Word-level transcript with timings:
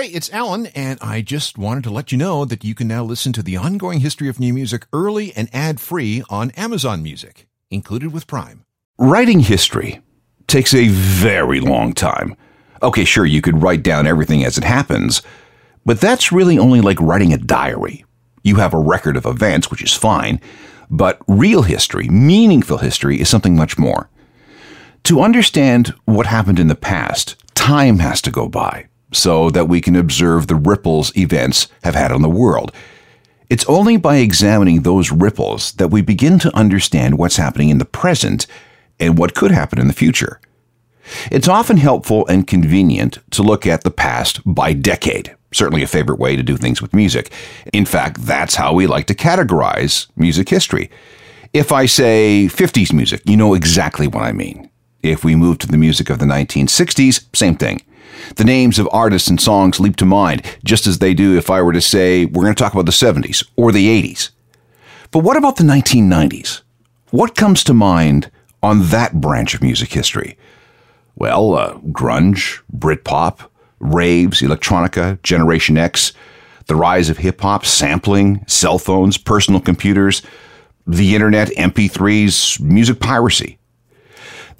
Hey, 0.00 0.06
it's 0.06 0.32
Alan, 0.32 0.64
and 0.68 0.98
I 1.02 1.20
just 1.20 1.58
wanted 1.58 1.84
to 1.84 1.90
let 1.90 2.10
you 2.10 2.16
know 2.16 2.46
that 2.46 2.64
you 2.64 2.74
can 2.74 2.88
now 2.88 3.04
listen 3.04 3.34
to 3.34 3.42
the 3.42 3.58
ongoing 3.58 4.00
history 4.00 4.30
of 4.30 4.40
new 4.40 4.54
music 4.54 4.86
early 4.94 5.30
and 5.36 5.50
ad 5.52 5.78
free 5.78 6.22
on 6.30 6.52
Amazon 6.52 7.02
Music, 7.02 7.46
included 7.70 8.10
with 8.10 8.26
Prime. 8.26 8.64
Writing 8.96 9.40
history 9.40 10.00
takes 10.46 10.72
a 10.72 10.88
very 10.88 11.60
long 11.60 11.92
time. 11.92 12.34
Okay, 12.82 13.04
sure, 13.04 13.26
you 13.26 13.42
could 13.42 13.60
write 13.60 13.82
down 13.82 14.06
everything 14.06 14.42
as 14.42 14.56
it 14.56 14.64
happens, 14.64 15.20
but 15.84 16.00
that's 16.00 16.32
really 16.32 16.58
only 16.58 16.80
like 16.80 16.98
writing 16.98 17.34
a 17.34 17.36
diary. 17.36 18.02
You 18.42 18.56
have 18.56 18.72
a 18.72 18.78
record 18.78 19.18
of 19.18 19.26
events, 19.26 19.70
which 19.70 19.82
is 19.82 19.92
fine, 19.92 20.40
but 20.88 21.20
real 21.28 21.60
history, 21.60 22.08
meaningful 22.08 22.78
history, 22.78 23.20
is 23.20 23.28
something 23.28 23.54
much 23.54 23.76
more. 23.76 24.08
To 25.04 25.20
understand 25.20 25.92
what 26.06 26.24
happened 26.24 26.58
in 26.58 26.68
the 26.68 26.74
past, 26.74 27.36
time 27.54 27.98
has 27.98 28.22
to 28.22 28.30
go 28.30 28.48
by 28.48 28.86
so 29.12 29.50
that 29.50 29.68
we 29.68 29.80
can 29.80 29.96
observe 29.96 30.46
the 30.46 30.54
ripples 30.54 31.16
events 31.16 31.68
have 31.82 31.94
had 31.94 32.12
on 32.12 32.22
the 32.22 32.28
world. 32.28 32.72
It's 33.48 33.66
only 33.66 33.96
by 33.96 34.16
examining 34.16 34.82
those 34.82 35.10
ripples 35.10 35.72
that 35.72 35.88
we 35.88 36.02
begin 36.02 36.38
to 36.38 36.56
understand 36.56 37.18
what's 37.18 37.36
happening 37.36 37.68
in 37.68 37.78
the 37.78 37.84
present 37.84 38.46
and 39.00 39.18
what 39.18 39.34
could 39.34 39.50
happen 39.50 39.80
in 39.80 39.88
the 39.88 39.92
future. 39.92 40.40
It's 41.30 41.48
often 41.48 41.78
helpful 41.78 42.26
and 42.28 42.46
convenient 42.46 43.18
to 43.32 43.42
look 43.42 43.66
at 43.66 43.82
the 43.82 43.90
past 43.90 44.40
by 44.44 44.72
decade. 44.72 45.34
Certainly 45.52 45.82
a 45.82 45.88
favorite 45.88 46.20
way 46.20 46.36
to 46.36 46.44
do 46.44 46.56
things 46.56 46.80
with 46.80 46.94
music. 46.94 47.32
In 47.72 47.84
fact, 47.84 48.24
that's 48.24 48.54
how 48.54 48.72
we 48.72 48.86
like 48.86 49.06
to 49.06 49.14
categorize 49.14 50.06
music 50.16 50.48
history. 50.48 50.90
If 51.52 51.72
I 51.72 51.86
say 51.86 52.48
50s 52.48 52.92
music, 52.92 53.22
you 53.24 53.36
know 53.36 53.54
exactly 53.54 54.06
what 54.06 54.22
I 54.22 54.30
mean. 54.30 54.70
If 55.02 55.24
we 55.24 55.34
move 55.34 55.58
to 55.58 55.66
the 55.66 55.78
music 55.78 56.10
of 56.10 56.20
the 56.20 56.26
1960s, 56.26 57.24
same 57.34 57.56
thing. 57.56 57.82
The 58.36 58.44
names 58.44 58.78
of 58.78 58.88
artists 58.92 59.28
and 59.28 59.40
songs 59.40 59.80
leap 59.80 59.96
to 59.96 60.06
mind, 60.06 60.42
just 60.64 60.86
as 60.86 60.98
they 60.98 61.14
do 61.14 61.36
if 61.36 61.50
I 61.50 61.62
were 61.62 61.72
to 61.72 61.80
say 61.80 62.24
we're 62.24 62.44
going 62.44 62.54
to 62.54 62.62
talk 62.62 62.72
about 62.72 62.86
the 62.86 62.92
70s 62.92 63.46
or 63.56 63.72
the 63.72 64.02
80s. 64.02 64.30
But 65.10 65.20
what 65.20 65.36
about 65.36 65.56
the 65.56 65.64
1990s? 65.64 66.62
What 67.10 67.34
comes 67.34 67.64
to 67.64 67.74
mind 67.74 68.30
on 68.62 68.88
that 68.90 69.20
branch 69.20 69.54
of 69.54 69.62
music 69.62 69.92
history? 69.92 70.38
Well, 71.16 71.54
uh, 71.54 71.74
grunge, 71.90 72.60
Britpop, 72.74 73.48
raves, 73.80 74.40
electronica, 74.40 75.20
Generation 75.22 75.76
X, 75.76 76.12
the 76.66 76.76
rise 76.76 77.10
of 77.10 77.18
hip 77.18 77.40
hop, 77.40 77.66
sampling, 77.66 78.44
cell 78.46 78.78
phones, 78.78 79.18
personal 79.18 79.60
computers, 79.60 80.22
the 80.86 81.14
internet, 81.14 81.48
MP3s, 81.48 82.60
music 82.60 83.00
piracy. 83.00 83.58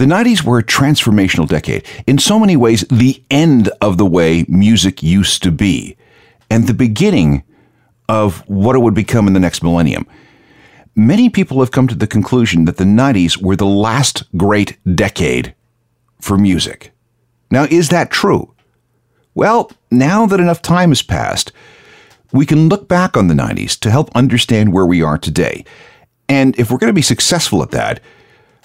The 0.01 0.07
90s 0.07 0.43
were 0.43 0.57
a 0.57 0.65
transformational 0.65 1.47
decade. 1.47 1.87
In 2.07 2.17
so 2.17 2.39
many 2.39 2.57
ways, 2.57 2.87
the 2.89 3.23
end 3.31 3.69
of 3.83 3.99
the 3.99 4.07
way 4.07 4.47
music 4.49 5.03
used 5.03 5.43
to 5.43 5.53
be, 5.53 5.95
and 6.49 6.67
the 6.67 6.73
beginning 6.73 7.43
of 8.09 8.39
what 8.49 8.75
it 8.75 8.79
would 8.79 8.95
become 8.95 9.27
in 9.27 9.35
the 9.35 9.41
next 9.41 9.63
millennium. 9.63 10.07
Many 10.97 11.29
people 11.29 11.61
have 11.61 11.71
come 11.71 11.87
to 11.87 11.95
the 11.95 12.07
conclusion 12.07 12.65
that 12.65 12.79
the 12.79 12.85
90s 12.85 13.43
were 13.43 13.57
the 13.57 13.67
last 13.67 14.23
great 14.39 14.79
decade 14.97 15.55
for 16.19 16.39
music. 16.39 16.93
Now, 17.51 17.65
is 17.65 17.91
that 17.91 18.11
true? 18.11 18.55
Well, 19.35 19.71
now 19.91 20.25
that 20.25 20.41
enough 20.41 20.63
time 20.63 20.93
has 20.93 21.03
passed, 21.03 21.53
we 22.33 22.47
can 22.47 22.71
look 22.71 22.89
back 22.89 23.19
on 23.19 23.29
the 23.29 23.35
90s 23.35 23.79
to 23.81 23.91
help 23.91 24.11
understand 24.17 24.73
where 24.73 24.87
we 24.87 25.03
are 25.03 25.19
today. 25.19 25.63
And 26.27 26.59
if 26.59 26.71
we're 26.71 26.79
going 26.79 26.89
to 26.89 26.95
be 26.95 27.03
successful 27.03 27.63
at 27.63 27.73
that, 27.73 28.01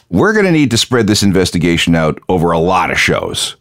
we're 0.10 0.34
going 0.34 0.46
to 0.46 0.52
need 0.52 0.72
to 0.72 0.78
spread 0.78 1.08
this 1.08 1.24
investigation 1.24 1.96
out 1.96 2.20
over 2.30 2.52
a 2.52 2.60
lot 2.60 2.92
of 2.92 3.00
shows. 3.00 3.56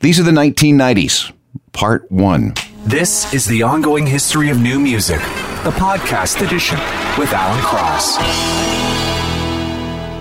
These 0.00 0.20
are 0.20 0.22
the 0.22 0.30
1990s, 0.30 1.32
part 1.72 2.10
one. 2.10 2.54
This 2.84 3.32
is 3.32 3.46
the 3.46 3.62
ongoing 3.62 4.06
history 4.06 4.50
of 4.50 4.60
new 4.60 4.78
music, 4.78 5.18
the 5.64 5.72
podcast 5.72 6.46
edition 6.46 6.78
with 7.18 7.32
Alan 7.32 7.62
Cross. 7.62 8.16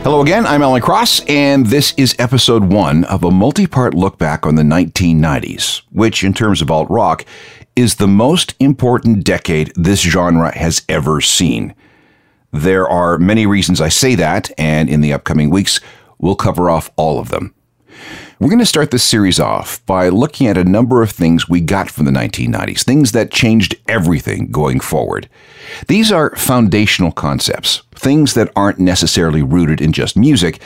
Hello 0.04 0.22
again, 0.22 0.46
I'm 0.46 0.62
Alan 0.62 0.82
Cross, 0.82 1.26
and 1.26 1.66
this 1.68 1.94
is 1.98 2.16
episode 2.18 2.64
one 2.64 3.04
of 3.06 3.26
a 3.26 3.32
multi 3.32 3.68
part 3.68 3.94
look 3.94 4.18
back 4.18 4.46
on 4.46 4.56
the 4.56 4.64
1990s, 4.64 5.82
which, 5.92 6.24
in 6.24 6.34
terms 6.34 6.62
of 6.62 6.72
alt 6.72 6.90
rock, 6.90 7.26
is 7.76 7.96
the 7.96 8.08
most 8.08 8.56
important 8.60 9.26
decade 9.26 9.74
this 9.76 10.02
genre 10.02 10.58
has 10.58 10.84
ever 10.88 11.20
seen. 11.20 11.76
There 12.52 12.88
are 12.88 13.18
many 13.18 13.46
reasons 13.46 13.82
I 13.82 13.90
say 13.90 14.16
that, 14.16 14.50
and 14.58 14.90
in 14.90 15.02
the 15.02 15.14
upcoming 15.14 15.50
weeks, 15.50 15.80
we'll 16.18 16.36
cover 16.36 16.70
off 16.70 16.90
all 16.96 17.20
of 17.20 17.30
them. 17.30 17.54
We're 18.40 18.50
going 18.50 18.60
to 18.60 18.66
start 18.68 18.92
this 18.92 19.04
series 19.04 19.40
off 19.40 19.84
by 19.88 20.10
looking 20.10 20.46
at 20.46 20.60
a 20.60 20.64
number 20.64 21.02
of 21.02 21.10
things 21.10 21.50
we 21.50 21.60
got 21.60 21.90
from 21.90 22.06
the 22.06 22.12
1990s, 22.12 22.84
things 22.84 23.12
that 23.14 23.32
changed 23.32 23.76
everything 23.88 24.52
going 24.52 24.80
forward. 24.80 25.28
These 25.88 26.12
are 26.12 26.36
foundational 26.36 27.12
concepts, 27.12 27.82
things 27.96 28.36
that 28.36 28.52
aren't 28.56 28.78
necessarily 28.78 29.42
rooted 29.42 29.82
in 29.82 29.92
just 29.92 30.16
music, 30.16 30.62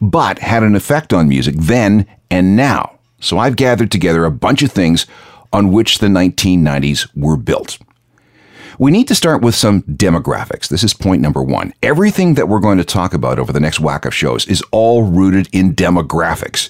but 0.00 0.38
had 0.38 0.62
an 0.62 0.76
effect 0.76 1.12
on 1.12 1.28
music 1.28 1.56
then 1.58 2.06
and 2.30 2.56
now. 2.56 2.96
So 3.18 3.38
I've 3.38 3.56
gathered 3.56 3.90
together 3.90 4.24
a 4.24 4.30
bunch 4.30 4.62
of 4.62 4.70
things 4.70 5.06
on 5.52 5.72
which 5.72 5.98
the 5.98 6.06
1990s 6.06 7.08
were 7.16 7.36
built. 7.36 7.78
We 8.78 8.90
need 8.90 9.08
to 9.08 9.14
start 9.14 9.40
with 9.40 9.54
some 9.54 9.82
demographics. 9.84 10.68
This 10.68 10.84
is 10.84 10.92
point 10.92 11.22
number 11.22 11.42
one. 11.42 11.72
Everything 11.82 12.34
that 12.34 12.46
we're 12.46 12.60
going 12.60 12.76
to 12.76 12.84
talk 12.84 13.14
about 13.14 13.38
over 13.38 13.50
the 13.50 13.60
next 13.60 13.80
whack 13.80 14.04
of 14.04 14.14
shows 14.14 14.46
is 14.46 14.62
all 14.70 15.04
rooted 15.04 15.48
in 15.50 15.74
demographics. 15.74 16.68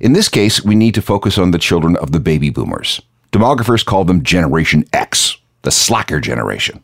In 0.00 0.14
this 0.14 0.30
case, 0.30 0.64
we 0.64 0.74
need 0.74 0.94
to 0.94 1.02
focus 1.02 1.36
on 1.36 1.50
the 1.50 1.58
children 1.58 1.96
of 1.96 2.12
the 2.12 2.20
baby 2.20 2.48
boomers. 2.48 3.02
Demographers 3.30 3.84
call 3.84 4.06
them 4.06 4.22
Generation 4.22 4.84
X, 4.94 5.36
the 5.62 5.70
slacker 5.70 6.18
generation. 6.18 6.80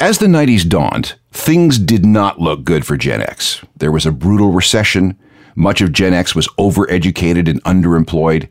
As 0.00 0.18
the 0.18 0.26
90s 0.26 0.66
dawned, 0.66 1.16
things 1.30 1.78
did 1.78 2.06
not 2.06 2.40
look 2.40 2.64
good 2.64 2.86
for 2.86 2.96
Gen 2.96 3.20
X. 3.20 3.62
There 3.76 3.92
was 3.92 4.06
a 4.06 4.12
brutal 4.12 4.52
recession. 4.52 5.18
Much 5.54 5.82
of 5.82 5.92
Gen 5.92 6.14
X 6.14 6.34
was 6.34 6.48
overeducated 6.58 7.46
and 7.46 7.62
underemployed. 7.64 8.48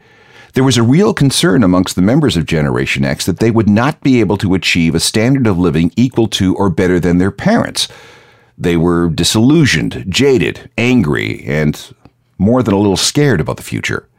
There 0.57 0.63
was 0.63 0.77
a 0.77 0.81
real 0.81 1.13
concern 1.13 1.61
amongst 1.61 1.95
the 1.95 2.01
members 2.01 2.35
of 2.35 2.47
Generation 2.47 3.05
X 3.05 3.27
that 3.27 3.37
they 3.37 3.51
would 3.51 3.69
not 3.69 4.01
be 4.01 4.19
able 4.21 4.37
to 4.39 4.55
achieve 4.55 4.95
a 4.95 4.99
standard 4.99 5.45
of 5.45 5.59
living 5.59 5.91
equal 5.95 6.27
to 6.29 6.55
or 6.55 6.71
better 6.71 6.99
than 6.99 7.19
their 7.19 7.29
parents. 7.29 7.87
They 8.57 8.75
were 8.75 9.07
disillusioned, 9.07 10.05
jaded, 10.09 10.67
angry, 10.75 11.43
and 11.45 11.93
more 12.39 12.63
than 12.63 12.73
a 12.73 12.79
little 12.79 12.97
scared 12.97 13.39
about 13.39 13.57
the 13.57 13.61
future. 13.61 14.09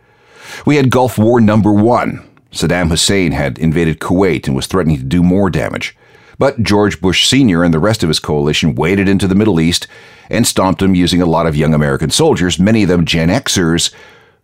We 0.64 0.76
had 0.76 0.92
Gulf 0.92 1.18
War 1.18 1.40
number 1.40 1.72
one. 1.72 2.24
Saddam 2.52 2.90
Hussein 2.90 3.32
had 3.32 3.58
invaded 3.58 3.98
Kuwait 3.98 4.46
and 4.46 4.54
was 4.54 4.68
threatening 4.68 4.98
to 4.98 5.02
do 5.02 5.24
more 5.24 5.50
damage. 5.50 5.96
But 6.38 6.62
George 6.62 7.00
Bush 7.00 7.26
Sr. 7.26 7.64
and 7.64 7.74
the 7.74 7.80
rest 7.80 8.04
of 8.04 8.08
his 8.10 8.20
coalition 8.20 8.76
waded 8.76 9.08
into 9.08 9.26
the 9.26 9.34
Middle 9.34 9.58
East 9.58 9.88
and 10.30 10.46
stomped 10.46 10.82
him 10.82 10.94
using 10.94 11.20
a 11.20 11.26
lot 11.26 11.48
of 11.48 11.56
young 11.56 11.74
American 11.74 12.10
soldiers, 12.10 12.60
many 12.60 12.84
of 12.84 12.88
them 12.88 13.04
Gen 13.04 13.28
Xers, 13.28 13.92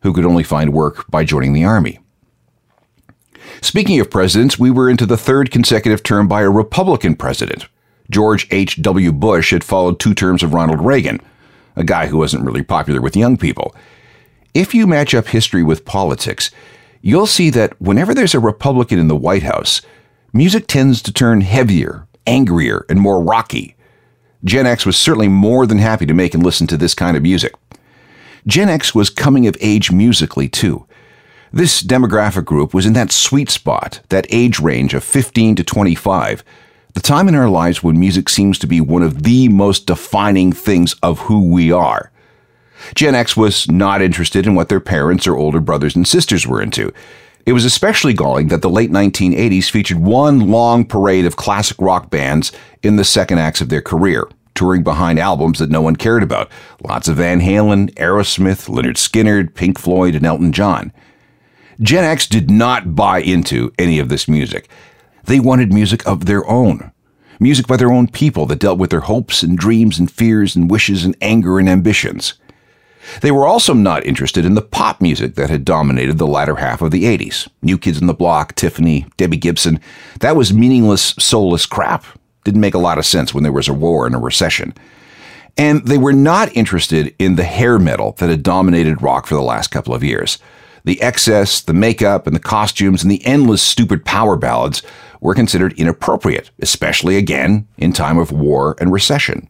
who 0.04 0.12
could 0.12 0.26
only 0.26 0.44
find 0.44 0.72
work 0.72 1.10
by 1.10 1.25
joining 1.25 1.54
the 1.54 1.65
army. 1.65 1.98
Speaking 3.62 3.98
of 3.98 4.10
presidents, 4.10 4.59
we 4.59 4.70
were 4.70 4.91
into 4.91 5.06
the 5.06 5.16
third 5.16 5.50
consecutive 5.50 6.03
term 6.03 6.28
by 6.28 6.42
a 6.42 6.50
Republican 6.50 7.16
president. 7.16 7.66
George 8.10 8.47
H.W. 8.50 9.12
Bush 9.12 9.50
had 9.50 9.65
followed 9.65 9.98
two 9.98 10.12
terms 10.12 10.42
of 10.42 10.53
Ronald 10.53 10.84
Reagan, 10.84 11.20
a 11.75 11.84
guy 11.84 12.06
who 12.06 12.19
wasn't 12.19 12.44
really 12.44 12.62
popular 12.62 13.00
with 13.00 13.16
young 13.16 13.38
people. 13.38 13.75
If 14.53 14.75
you 14.75 14.87
match 14.87 15.15
up 15.15 15.28
history 15.28 15.62
with 15.62 15.87
politics, 15.87 16.50
you'll 17.00 17.26
see 17.26 17.48
that 17.50 17.81
whenever 17.81 18.12
there's 18.12 18.34
a 18.34 18.41
Republican 18.41 18.98
in 18.98 19.09
the 19.09 19.16
White 19.16 19.42
House, 19.42 19.81
music 20.34 20.66
tends 20.66 21.00
to 21.00 21.12
turn 21.15 21.41
heavier, 21.41 22.06
angrier, 22.26 22.84
and 22.91 23.00
more 23.00 23.22
rocky. 23.22 23.75
Gen 24.44 24.66
X 24.66 24.84
was 24.84 24.98
certainly 24.98 25.28
more 25.28 25.66
than 25.66 25.78
happy 25.78 26.04
to 26.04 26.12
make 26.12 26.34
and 26.34 26.44
listen 26.44 26.66
to 26.66 26.76
this 26.76 26.94
kind 26.94 27.16
of 27.16 27.22
music. 27.22 27.54
Gen 28.47 28.69
X 28.69 28.94
was 28.94 29.09
coming 29.09 29.47
of 29.47 29.56
age 29.60 29.91
musically, 29.91 30.49
too. 30.49 30.87
This 31.53 31.82
demographic 31.82 32.44
group 32.44 32.75
was 32.75 32.84
in 32.84 32.93
that 32.93 33.12
sweet 33.12 33.49
spot, 33.49 34.01
that 34.09 34.27
age 34.28 34.59
range 34.59 34.92
of 34.92 35.04
15 35.04 35.57
to 35.57 35.65
25, 35.65 36.45
the 36.95 37.01
time 37.01 37.27
in 37.27 37.34
our 37.34 37.48
lives 37.48 37.83
when 37.83 37.98
music 37.98 38.28
seems 38.28 38.59
to 38.59 38.66
be 38.66 38.80
one 38.80 39.03
of 39.03 39.22
the 39.22 39.48
most 39.48 39.86
defining 39.86 40.53
things 40.53 40.95
of 41.03 41.21
who 41.21 41.48
we 41.48 41.72
are. 41.72 42.10
Gen 42.95 43.15
X 43.15 43.36
was 43.36 43.71
not 43.71 44.03
interested 44.03 44.47
in 44.47 44.54
what 44.54 44.69
their 44.69 44.80
parents 44.80 45.27
or 45.27 45.36
older 45.36 45.60
brothers 45.60 45.97
and 45.97 46.07
sisters 46.07 46.47
were 46.47 46.60
into. 46.60 46.92
It 47.47 47.53
was 47.53 47.65
especially 47.65 48.15
galling 48.15 48.48
that 48.48 48.63
the 48.63 48.71
late 48.71 48.91
1980s 48.91 49.71
featured 49.71 49.98
one 49.98 50.51
long 50.51 50.84
parade 50.84 51.24
of 51.24 51.36
classic 51.36 51.80
rock 51.80 52.10
bands 52.10 52.53
in 52.83 52.97
the 52.97 53.04
second 53.04 53.39
acts 53.39 53.60
of 53.60 53.71
their 53.71 53.83
career 53.83 54.28
touring 54.54 54.83
behind 54.83 55.18
albums 55.18 55.59
that 55.59 55.71
no 55.71 55.83
one 55.83 55.97
cared 55.97 56.22
about. 56.22 56.51
Lots 56.83 57.09
of 57.09 57.16
Van 57.16 57.41
Halen, 57.41 57.92
Aerosmith, 57.95 58.68
Lynyrd 58.68 58.97
Skynyrd, 58.97 59.54
Pink 59.54 59.78
Floyd, 59.78 60.15
and 60.15 60.24
Elton 60.24 60.53
John. 60.53 60.92
Gen 61.80 62.04
X 62.04 62.27
did 62.27 62.51
not 62.51 62.95
buy 62.95 63.21
into 63.21 63.72
any 63.78 63.98
of 63.98 64.09
this 64.09 64.28
music. 64.28 64.68
They 65.24 65.41
wanted 65.41 65.72
music 65.72 66.06
of 66.06 66.27
their 66.27 66.47
own. 66.48 66.92
Music 67.41 67.66
by 67.66 67.77
their 67.77 67.91
own 67.91 68.06
people 68.09 68.47
that 68.47 68.60
dealt 68.60 68.78
with 68.78 68.91
their 68.91 69.01
hopes 69.01 69.42
and 69.42 69.59
dreams 69.59 69.98
and 69.98 70.10
fears 70.10 70.54
and 70.54 70.71
wishes 70.71 71.04
and 71.04 71.16
anger 71.21 71.59
and 71.59 71.68
ambitions. 71.68 72.34
They 73.21 73.30
were 73.30 73.47
also 73.47 73.74
not 73.74 74.07
interested 74.07 74.45
in 74.45 74.54
the 74.54 74.62
pop 74.62 75.00
music 75.00 75.34
that 75.34 75.50
had 75.50 75.65
dominated 75.65 76.18
the 76.18 76.27
latter 76.27 76.57
half 76.57 76.80
of 76.80 76.91
the 76.91 77.04
80s. 77.04 77.48
New 77.60 77.77
Kids 77.77 78.00
on 78.00 78.07
the 78.07 78.15
Block, 78.15 78.54
Tiffany, 78.54 79.07
Debbie 79.16 79.36
Gibson. 79.36 79.80
That 80.21 80.36
was 80.36 80.54
meaningless, 80.54 81.15
soulless 81.18 81.66
crap. 81.66 82.04
Didn't 82.45 82.61
make 82.61 82.75
a 82.75 82.79
lot 82.79 82.99
of 82.99 83.07
sense 83.07 83.35
when 83.35 83.43
there 83.43 83.53
was 83.53 83.69
a 83.69 83.75
war 83.75 84.07
and 84.07 84.15
a 84.15 84.19
recession. 84.19 84.75
And 85.57 85.87
they 85.87 85.99
were 85.99 86.13
not 86.13 86.55
interested 86.57 87.15
in 87.19 87.37
the 87.37 87.45
hair 87.45 87.79
metal 87.79 88.13
that 88.19 88.29
had 88.31 88.43
dominated 88.43 89.03
rock 89.03 89.27
for 89.27 89.35
the 89.35 89.43
last 89.43 89.69
couple 89.69 89.95
of 89.95 90.03
years. 90.03 90.39
The 90.85 91.01
excess, 91.01 91.63
the 91.63 91.73
makeup, 91.73 92.27
and 92.27 92.37
the 92.37 92.41
costumes, 92.41 93.03
and 93.03 93.11
the 93.11 93.25
endless 93.25 93.63
stupid 93.63 94.05
power 94.05 94.37
ballads 94.37 94.83
were 95.21 95.35
considered 95.35 95.73
inappropriate, 95.79 96.51
especially 96.61 97.17
again 97.17 97.67
in 97.79 97.93
time 97.93 98.19
of 98.19 98.31
war 98.31 98.77
and 98.79 98.93
recession. 98.93 99.49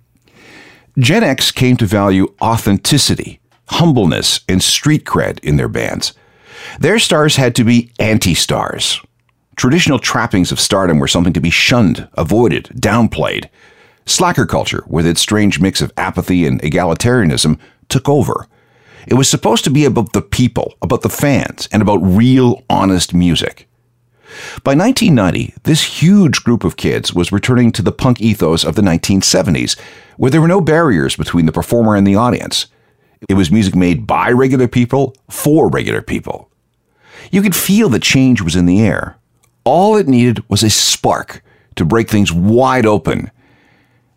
Gen 0.99 1.25
X 1.25 1.50
came 1.50 1.76
to 1.79 1.87
value 1.87 2.32
authenticity, 2.41 3.41
humbleness, 3.69 4.41
and 4.49 4.62
street 4.62 5.05
cred 5.05 5.41
in 5.41 5.56
their 5.56 5.69
bands. 5.69 6.12
Their 6.79 7.00
stars 7.00 7.37
had 7.37 7.56
to 7.56 7.64
be 7.64 7.91
anti 7.99 8.35
stars. 8.35 9.00
Traditional 9.56 9.98
trappings 9.98 10.50
of 10.50 10.60
stardom 10.60 10.98
were 10.98 11.08
something 11.08 11.32
to 11.32 11.40
be 11.40 11.50
shunned, 11.50 12.08
avoided, 12.14 12.64
downplayed. 12.74 13.48
Slacker 14.06 14.46
culture, 14.46 14.84
with 14.86 15.06
its 15.06 15.20
strange 15.20 15.60
mix 15.60 15.80
of 15.80 15.92
apathy 15.96 16.46
and 16.46 16.60
egalitarianism, 16.60 17.58
took 17.88 18.08
over. 18.08 18.48
It 19.06 19.14
was 19.14 19.28
supposed 19.28 19.64
to 19.64 19.70
be 19.70 19.84
about 19.84 20.12
the 20.12 20.22
people, 20.22 20.74
about 20.82 21.02
the 21.02 21.08
fans, 21.08 21.68
and 21.72 21.82
about 21.82 21.98
real, 21.98 22.62
honest 22.68 23.14
music. 23.14 23.68
By 24.64 24.74
1990, 24.74 25.54
this 25.62 26.02
huge 26.02 26.42
group 26.42 26.64
of 26.64 26.76
kids 26.76 27.14
was 27.14 27.30
returning 27.30 27.70
to 27.72 27.82
the 27.82 27.92
punk 27.92 28.20
ethos 28.20 28.64
of 28.64 28.74
the 28.74 28.82
1970s, 28.82 29.78
where 30.16 30.30
there 30.30 30.40
were 30.40 30.48
no 30.48 30.60
barriers 30.60 31.16
between 31.16 31.46
the 31.46 31.52
performer 31.52 31.94
and 31.94 32.06
the 32.06 32.16
audience. 32.16 32.66
It 33.28 33.34
was 33.34 33.50
music 33.50 33.74
made 33.74 34.06
by 34.06 34.30
regular 34.30 34.68
people 34.68 35.14
for 35.30 35.68
regular 35.68 36.02
people. 36.02 36.50
You 37.30 37.42
could 37.42 37.56
feel 37.56 37.88
the 37.88 38.00
change 38.00 38.42
was 38.42 38.56
in 38.56 38.66
the 38.66 38.80
air. 38.82 39.16
All 39.64 39.96
it 39.96 40.06
needed 40.06 40.49
was 40.50 40.62
a 40.62 40.69
spark 40.69 41.43
to 41.76 41.87
break 41.87 42.11
things 42.11 42.31
wide 42.31 42.84
open. 42.84 43.31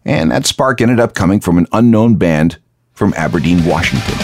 And 0.04 0.32
that 0.32 0.46
spark 0.46 0.82
ended 0.82 1.00
up 1.00 1.14
coming 1.14 1.40
from 1.40 1.58
an 1.58 1.68
unknown 1.72 2.16
band 2.16 2.58
from 2.94 3.14
Aberdeen, 3.16 3.66
Washington. 3.66 4.18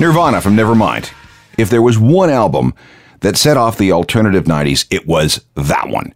Nirvana 0.00 0.40
from 0.40 0.56
Nevermind. 0.56 1.12
If 1.56 1.70
there 1.70 1.80
was 1.80 1.96
one 1.96 2.28
album 2.28 2.74
that 3.22 3.36
set 3.36 3.56
off 3.56 3.78
the 3.78 3.92
alternative 3.92 4.44
90s, 4.44 4.86
it 4.90 5.06
was 5.06 5.44
that 5.54 5.88
one. 5.88 6.14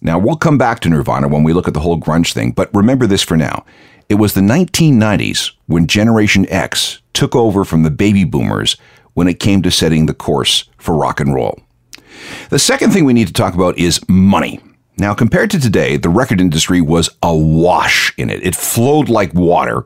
Now, 0.00 0.18
we'll 0.18 0.36
come 0.36 0.58
back 0.58 0.80
to 0.80 0.88
Nirvana 0.88 1.28
when 1.28 1.42
we 1.42 1.52
look 1.52 1.68
at 1.68 1.74
the 1.74 1.80
whole 1.80 2.00
grunge 2.00 2.32
thing, 2.32 2.52
but 2.52 2.72
remember 2.72 3.06
this 3.06 3.22
for 3.22 3.36
now. 3.36 3.64
It 4.08 4.14
was 4.14 4.32
the 4.32 4.40
1990s 4.40 5.52
when 5.66 5.86
Generation 5.86 6.46
X 6.48 7.00
took 7.12 7.34
over 7.34 7.64
from 7.64 7.82
the 7.82 7.90
baby 7.90 8.24
boomers 8.24 8.76
when 9.14 9.28
it 9.28 9.40
came 9.40 9.60
to 9.62 9.70
setting 9.70 10.06
the 10.06 10.14
course 10.14 10.68
for 10.78 10.96
rock 10.96 11.20
and 11.20 11.34
roll. 11.34 11.60
The 12.50 12.58
second 12.58 12.92
thing 12.92 13.04
we 13.04 13.12
need 13.12 13.26
to 13.26 13.32
talk 13.32 13.54
about 13.54 13.76
is 13.76 14.00
money. 14.08 14.60
Now, 14.96 15.14
compared 15.14 15.50
to 15.50 15.60
today, 15.60 15.96
the 15.96 16.08
record 16.08 16.40
industry 16.40 16.80
was 16.80 17.10
awash 17.22 18.12
in 18.16 18.30
it. 18.30 18.44
It 18.44 18.54
flowed 18.54 19.08
like 19.08 19.34
water. 19.34 19.84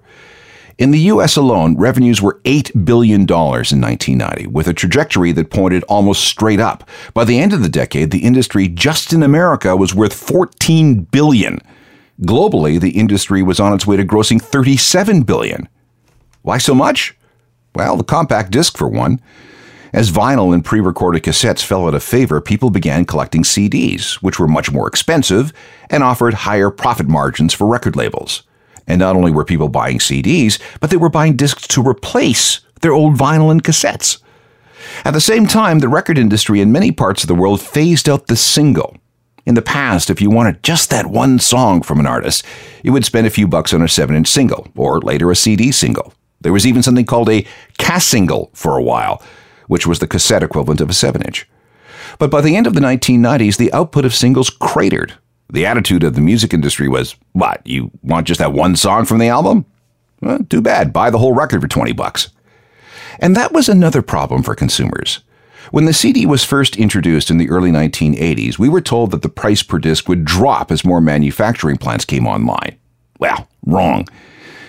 In 0.82 0.90
the 0.90 1.12
US 1.12 1.37
alone, 1.37 1.76
revenues 1.76 2.20
were 2.20 2.40
$8 2.43 2.84
billion 2.84 3.20
in 3.20 3.26
1990, 3.29 4.49
with 4.49 4.67
a 4.67 4.75
trajectory 4.75 5.31
that 5.31 5.49
pointed 5.49 5.84
almost 5.84 6.25
straight 6.25 6.58
up. 6.58 6.88
By 7.14 7.23
the 7.23 7.38
end 7.38 7.52
of 7.52 7.62
the 7.62 7.69
decade, 7.69 8.11
the 8.11 8.25
industry 8.25 8.67
just 8.67 9.12
in 9.12 9.23
America 9.23 9.76
was 9.76 9.94
worth 9.94 10.12
14 10.12 11.02
billion. 11.02 11.61
Globally, 12.23 12.81
the 12.81 12.99
industry 12.99 13.44
was 13.44 13.61
on 13.61 13.73
its 13.73 13.87
way 13.87 13.96
to 13.96 14.05
grossing 14.05 14.43
37 14.43 15.23
billion. 15.23 15.69
Why 16.43 16.58
so 16.58 16.75
much? 16.75 17.17
Well, 17.76 17.96
the 17.96 18.02
compact 18.02 18.50
disc, 18.50 18.76
for 18.76 18.88
one. 18.88 19.20
As 19.93 20.11
vinyl 20.11 20.52
and 20.52 20.64
pre 20.64 20.81
recorded 20.81 21.23
cassettes 21.23 21.64
fell 21.64 21.87
out 21.87 21.94
of 21.94 22.02
favor, 22.02 22.40
people 22.40 22.70
began 22.70 23.05
collecting 23.05 23.44
CDs, 23.44 24.14
which 24.14 24.40
were 24.40 24.49
much 24.49 24.73
more 24.73 24.88
expensive 24.88 25.52
and 25.90 26.02
offered 26.02 26.34
higher 26.34 26.70
profit 26.70 27.06
margins 27.06 27.55
for 27.55 27.69
record 27.69 27.94
labels. 27.94 28.43
And 28.93 28.99
not 28.99 29.17
only 29.17 29.33
were 29.33 29.47
people 29.47 29.71
buying 29.71 30.00
CDs, 30.00 30.61
but 30.79 30.91
they 30.91 30.99
were 30.99 31.09
buying 31.09 31.35
discs 31.35 31.67
to 31.69 31.83
replace 31.83 32.61
their 32.83 32.93
old 32.93 33.17
vinyl 33.17 33.50
and 33.50 33.65
cassettes. 33.65 34.19
At 35.06 35.15
the 35.15 35.21
same 35.21 35.47
time, 35.47 35.79
the 35.79 35.89
record 35.89 36.19
industry 36.19 36.61
in 36.61 36.73
many 36.73 36.93
parts 36.93 37.25
of 37.25 37.29
the 37.29 37.35
world 37.35 37.62
phased 37.62 38.06
out 38.06 38.27
the 38.27 38.37
single. 38.37 38.99
In 39.47 39.55
the 39.55 39.62
past, 39.62 40.11
if 40.11 40.21
you 40.21 40.29
wanted 40.29 40.62
just 40.62 40.91
that 40.91 41.06
one 41.06 41.39
song 41.39 41.81
from 41.81 42.00
an 42.00 42.06
artist, 42.06 42.44
you 42.83 42.93
would 42.93 43.06
spend 43.06 43.27
a 43.27 43.31
few 43.31 43.49
bucks 43.49 43.73
on 43.73 43.81
a 43.81 43.89
7 43.89 44.15
inch 44.15 44.29
single, 44.29 44.69
or 44.77 45.00
later 45.00 45.31
a 45.31 45.37
CD 45.37 45.73
single. 45.73 46.12
There 46.43 46.53
was 46.53 46.67
even 46.67 46.83
something 46.83 47.06
called 47.06 47.31
a 47.31 47.47
cass 47.79 48.05
single 48.05 48.50
for 48.53 48.77
a 48.77 48.83
while, 48.83 49.23
which 49.69 49.87
was 49.87 50.00
the 50.00 50.06
cassette 50.06 50.43
equivalent 50.43 50.83
of 50.83 50.91
a 50.91 50.93
7 50.93 51.23
inch. 51.23 51.49
But 52.19 52.31
by 52.31 52.43
the 52.43 52.56
end 52.56 52.67
of 52.67 52.75
the 52.75 52.81
1990s, 52.81 53.56
the 53.56 53.73
output 53.73 54.05
of 54.05 54.15
singles 54.15 54.50
cratered 54.50 55.15
the 55.52 55.66
attitude 55.66 56.02
of 56.02 56.14
the 56.14 56.20
music 56.20 56.52
industry 56.52 56.88
was, 56.88 57.14
what, 57.32 57.64
you 57.64 57.90
want 58.02 58.26
just 58.26 58.40
that 58.40 58.54
one 58.54 58.75
song 58.75 59.04
from 59.04 59.19
the 59.19 59.28
album? 59.28 59.66
Well, 60.20 60.38
too 60.49 60.62
bad. 60.62 60.93
Buy 60.93 61.10
the 61.10 61.19
whole 61.19 61.34
record 61.34 61.60
for 61.60 61.69
20 61.69 61.93
bucks. 61.93 62.31
And 63.19 63.37
that 63.37 63.52
was 63.52 63.69
another 63.69 64.02
problem 64.02 64.43
for 64.43 64.54
consumers. 64.54 65.20
When 65.70 65.84
the 65.84 65.93
CD 65.93 66.26
was 66.26 66.43
first 66.43 66.76
introduced 66.76 67.31
in 67.31 67.37
the 67.37 67.50
early 67.50 67.70
1980s, 67.70 68.58
we 68.58 68.69
were 68.69 68.81
told 68.81 69.10
that 69.10 69.22
the 69.22 69.28
price 69.28 69.62
per 69.62 69.78
disc 69.78 70.08
would 70.08 70.25
drop 70.25 70.72
as 70.72 70.84
more 70.84 71.00
manufacturing 71.00 71.76
plants 71.76 72.05
came 72.05 72.26
online. 72.26 72.78
Well, 73.19 73.48
wrong. 73.64 74.08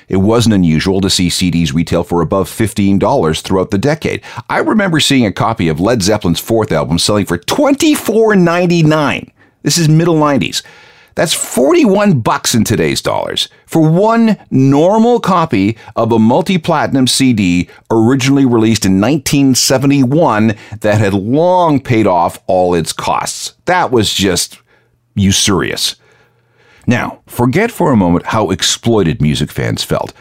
It 0.10 0.18
wasn't 0.18 0.56
unusual 0.56 1.02
to 1.02 1.10
see 1.10 1.30
CDs 1.30 1.74
retail 1.74 2.04
for 2.04 2.22
above 2.22 2.50
$15 2.50 3.42
throughout 3.42 3.72
the 3.72 3.78
decade. 3.78 4.22
I 4.50 4.60
remember 4.60 5.00
seeing 5.00 5.26
a 5.26 5.32
copy 5.32 5.70
of 5.70 5.80
Led 5.80 6.02
Zeppelin's 6.02 6.42
fourth 6.42 6.72
album 6.72 7.00
selling 7.00 7.26
for 7.26 7.38
$24.99. 7.38 9.32
This 9.64 9.78
is 9.78 9.90
middle 9.90 10.16
90s. 10.16 10.62
That's 11.16 11.34
41 11.34 12.22
bucks 12.22 12.56
in 12.56 12.64
today's 12.64 13.02
dollars 13.02 13.48
for 13.68 13.88
one 13.88 14.38
normal 14.50 15.20
copy 15.20 15.78
of 15.96 16.12
a 16.12 16.18
multi-platinum 16.18 17.08
CD 17.08 17.70
originally 17.92 18.46
released 18.46 18.86
in 18.86 19.00
1971 19.00 20.56
that 20.82 21.00
had 21.00 21.14
long 21.14 21.80
paid 21.80 22.08
off 22.08 22.42
all 22.48 22.74
its 22.74 22.94
costs. 22.94 23.54
That 23.66 23.92
was 23.92 24.14
just 24.14 24.60
usurious. 25.16 25.96
Now, 26.88 27.22
forget 27.28 27.72
for 27.72 27.92
a 27.92 27.98
moment 27.98 28.28
how 28.28 28.50
exploited 28.50 29.22
music 29.22 29.52
fans 29.52 29.84
felt. 29.84 30.14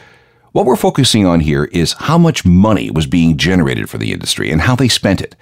What 0.53 0.67
we're 0.67 0.77
focusing 0.77 1.27
on 1.27 1.41
here 1.41 1.65
is 1.65 1.95
how 1.95 2.19
much 2.19 2.45
money 2.45 2.91
was 2.91 3.07
being 3.07 3.39
generated 3.39 3.89
for 3.89 3.97
the 3.97 4.13
industry 4.13 4.51
and 4.51 4.61
how 4.61 4.77
they 4.77 4.89
spent 4.89 5.23
it. 5.23 5.35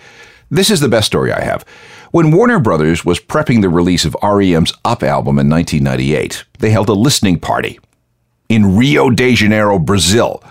This 0.48 0.70
is 0.70 0.78
the 0.78 0.88
best 0.88 1.08
story 1.08 1.32
I 1.32 1.42
have. 1.42 1.64
When 2.12 2.32
Warner 2.32 2.58
Brothers 2.58 3.04
was 3.04 3.20
prepping 3.20 3.62
the 3.62 3.68
release 3.68 4.04
of 4.04 4.16
REM's 4.20 4.72
Up 4.84 5.04
album 5.04 5.38
in 5.38 5.48
1998, 5.48 6.42
they 6.58 6.70
held 6.70 6.88
a 6.88 6.92
listening 6.92 7.38
party 7.38 7.78
in 8.48 8.76
Rio 8.76 9.10
de 9.10 9.32
Janeiro, 9.36 9.78
Brazil. 9.78 10.42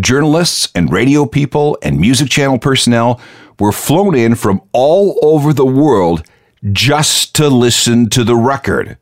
Journalists 0.00 0.72
and 0.74 0.92
radio 0.92 1.24
people 1.24 1.78
and 1.82 2.00
music 2.00 2.30
channel 2.30 2.58
personnel 2.58 3.20
were 3.60 3.70
flown 3.70 4.16
in 4.16 4.34
from 4.34 4.60
all 4.72 5.20
over 5.22 5.52
the 5.52 5.64
world 5.64 6.24
just 6.72 7.32
to 7.36 7.46
listen 7.46 8.10
to 8.10 8.24
the 8.24 8.34
record. 8.34 8.98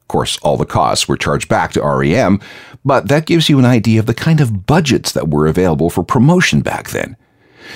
Of 0.00 0.08
course, 0.08 0.38
all 0.38 0.56
the 0.56 0.64
costs 0.64 1.06
were 1.06 1.18
charged 1.18 1.50
back 1.50 1.72
to 1.72 1.82
REM, 1.82 2.40
but 2.82 3.08
that 3.08 3.26
gives 3.26 3.50
you 3.50 3.58
an 3.58 3.66
idea 3.66 4.00
of 4.00 4.06
the 4.06 4.14
kind 4.14 4.40
of 4.40 4.64
budgets 4.64 5.12
that 5.12 5.28
were 5.28 5.46
available 5.46 5.90
for 5.90 6.02
promotion 6.02 6.62
back 6.62 6.88
then. 6.88 7.18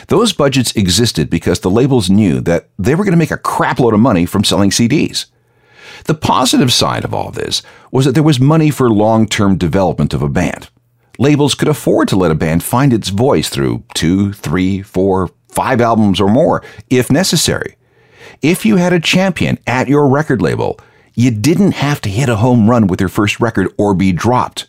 Those 0.08 0.32
budgets 0.32 0.74
existed 0.76 1.30
because 1.30 1.60
the 1.60 1.70
labels 1.70 2.10
knew 2.10 2.40
that 2.42 2.68
they 2.78 2.94
were 2.94 3.04
going 3.04 3.12
to 3.12 3.18
make 3.18 3.30
a 3.30 3.38
crapload 3.38 3.94
of 3.94 4.00
money 4.00 4.26
from 4.26 4.44
selling 4.44 4.70
CDs. 4.70 5.26
The 6.04 6.14
positive 6.14 6.72
side 6.72 7.04
of 7.04 7.12
all 7.12 7.30
this 7.30 7.62
was 7.90 8.04
that 8.04 8.12
there 8.12 8.22
was 8.22 8.40
money 8.40 8.70
for 8.70 8.90
long 8.90 9.26
term 9.26 9.56
development 9.56 10.14
of 10.14 10.22
a 10.22 10.28
band. 10.28 10.68
Labels 11.18 11.54
could 11.54 11.68
afford 11.68 12.08
to 12.08 12.16
let 12.16 12.30
a 12.30 12.36
band 12.36 12.62
find 12.62 12.92
its 12.92 13.08
voice 13.08 13.48
through 13.48 13.82
two, 13.94 14.32
three, 14.32 14.82
four, 14.82 15.30
five 15.48 15.80
albums 15.80 16.20
or 16.20 16.28
more, 16.28 16.62
if 16.88 17.10
necessary. 17.10 17.76
If 18.40 18.64
you 18.64 18.76
had 18.76 18.92
a 18.92 19.00
champion 19.00 19.58
at 19.66 19.88
your 19.88 20.08
record 20.08 20.40
label, 20.40 20.78
you 21.14 21.32
didn't 21.32 21.72
have 21.72 22.00
to 22.02 22.08
hit 22.08 22.28
a 22.28 22.36
home 22.36 22.70
run 22.70 22.86
with 22.86 23.00
your 23.00 23.08
first 23.08 23.40
record 23.40 23.72
or 23.76 23.94
be 23.94 24.12
dropped. 24.12 24.68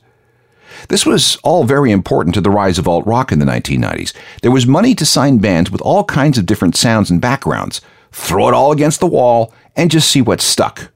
This 0.88 1.05
was 1.05 1.38
all 1.43 1.65
very 1.65 1.91
important 1.91 2.33
to 2.36 2.41
the 2.41 2.50
rise 2.50 2.79
of 2.79 2.88
alt 2.88 3.05
rock 3.05 3.31
in 3.31 3.39
the 3.39 3.45
1990s. 3.45 4.13
There 4.41 4.51
was 4.51 4.65
money 4.65 4.95
to 4.95 5.05
sign 5.05 5.39
bands 5.39 5.69
with 5.69 5.81
all 5.81 6.03
kinds 6.05 6.38
of 6.38 6.45
different 6.45 6.75
sounds 6.75 7.09
and 7.09 7.19
backgrounds, 7.19 7.81
throw 8.12 8.48
it 8.48 8.53
all 8.53 8.71
against 8.71 9.00
the 9.00 9.07
wall, 9.07 9.53
and 9.75 9.91
just 9.91 10.09
see 10.09 10.21
what 10.21 10.41
stuck. 10.41 10.91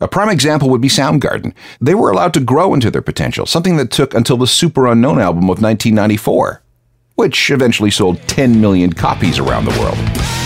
A 0.00 0.08
prime 0.08 0.28
example 0.28 0.68
would 0.70 0.80
be 0.80 0.88
Soundgarden. 0.88 1.54
They 1.80 1.94
were 1.94 2.10
allowed 2.10 2.34
to 2.34 2.40
grow 2.40 2.74
into 2.74 2.90
their 2.90 3.00
potential, 3.00 3.46
something 3.46 3.76
that 3.76 3.90
took 3.90 4.12
until 4.12 4.36
the 4.36 4.46
Superunknown 4.46 5.22
album 5.22 5.44
of 5.44 5.62
1994, 5.62 6.62
which 7.14 7.50
eventually 7.50 7.90
sold 7.90 8.20
10 8.28 8.60
million 8.60 8.92
copies 8.92 9.38
around 9.38 9.64
the 9.64 9.80
world. 9.80 10.43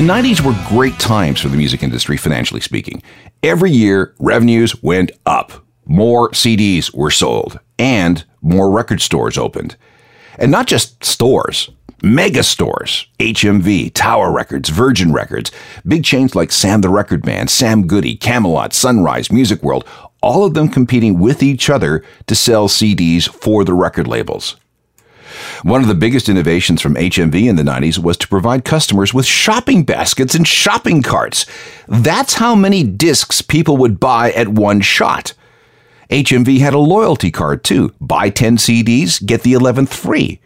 The 0.00 0.06
90s 0.06 0.40
were 0.40 0.56
great 0.66 0.98
times 0.98 1.42
for 1.42 1.50
the 1.50 1.58
music 1.58 1.82
industry, 1.82 2.16
financially 2.16 2.62
speaking. 2.62 3.02
Every 3.42 3.70
year, 3.70 4.14
revenues 4.18 4.82
went 4.82 5.12
up. 5.26 5.52
More 5.84 6.30
CDs 6.30 6.94
were 6.94 7.10
sold, 7.10 7.60
and 7.78 8.24
more 8.40 8.70
record 8.70 9.02
stores 9.02 9.36
opened. 9.36 9.76
And 10.38 10.50
not 10.50 10.66
just 10.66 11.04
stores, 11.04 11.68
mega 12.02 12.42
stores 12.42 13.08
HMV, 13.18 13.92
Tower 13.92 14.32
Records, 14.32 14.70
Virgin 14.70 15.12
Records, 15.12 15.52
big 15.86 16.02
chains 16.02 16.34
like 16.34 16.50
Sam 16.50 16.80
the 16.80 16.88
Record 16.88 17.26
Man, 17.26 17.46
Sam 17.46 17.86
Goody, 17.86 18.16
Camelot, 18.16 18.72
Sunrise, 18.72 19.30
Music 19.30 19.62
World, 19.62 19.86
all 20.22 20.46
of 20.46 20.54
them 20.54 20.70
competing 20.70 21.18
with 21.18 21.42
each 21.42 21.68
other 21.68 22.02
to 22.26 22.34
sell 22.34 22.68
CDs 22.68 23.28
for 23.28 23.64
the 23.64 23.74
record 23.74 24.06
labels. 24.06 24.56
One 25.62 25.82
of 25.82 25.88
the 25.88 25.94
biggest 25.94 26.28
innovations 26.28 26.80
from 26.80 26.94
HMV 26.94 27.48
in 27.48 27.56
the 27.56 27.62
90s 27.62 27.98
was 27.98 28.16
to 28.18 28.28
provide 28.28 28.64
customers 28.64 29.12
with 29.14 29.26
shopping 29.26 29.84
baskets 29.84 30.34
and 30.34 30.46
shopping 30.46 31.02
carts. 31.02 31.46
That's 31.88 32.34
how 32.34 32.54
many 32.54 32.82
discs 32.82 33.42
people 33.42 33.76
would 33.78 34.00
buy 34.00 34.32
at 34.32 34.48
one 34.48 34.80
shot. 34.80 35.34
HMV 36.10 36.58
had 36.58 36.74
a 36.74 36.78
loyalty 36.78 37.30
card 37.30 37.62
too. 37.62 37.94
Buy 38.00 38.30
10 38.30 38.56
CDs, 38.56 39.24
get 39.24 39.42
the 39.42 39.52
11th 39.52 39.90
free. 39.90 40.40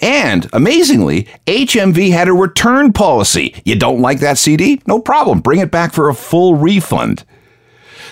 And 0.00 0.48
amazingly, 0.52 1.26
HMV 1.46 2.12
had 2.12 2.28
a 2.28 2.32
return 2.32 2.92
policy. 2.92 3.60
You 3.64 3.74
don't 3.74 4.00
like 4.00 4.20
that 4.20 4.38
CD? 4.38 4.80
No 4.86 5.00
problem. 5.00 5.40
Bring 5.40 5.58
it 5.58 5.70
back 5.70 5.92
for 5.92 6.08
a 6.08 6.14
full 6.14 6.54
refund. 6.54 7.24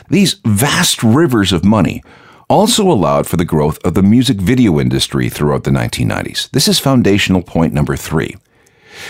These 0.09 0.41
vast 0.45 1.03
rivers 1.03 1.53
of 1.53 1.65
money 1.65 2.03
also 2.49 2.91
allowed 2.91 3.27
for 3.27 3.37
the 3.37 3.45
growth 3.45 3.85
of 3.85 3.95
the 3.95 4.03
music 4.03 4.37
video 4.37 4.79
industry 4.79 5.29
throughout 5.29 5.65
the 5.65 5.71
1990s. 5.71 6.51
This 6.51 6.69
is 6.69 6.79
foundational 6.79 7.43
point 7.43 7.73
number 7.73 7.97
three. 7.97 8.37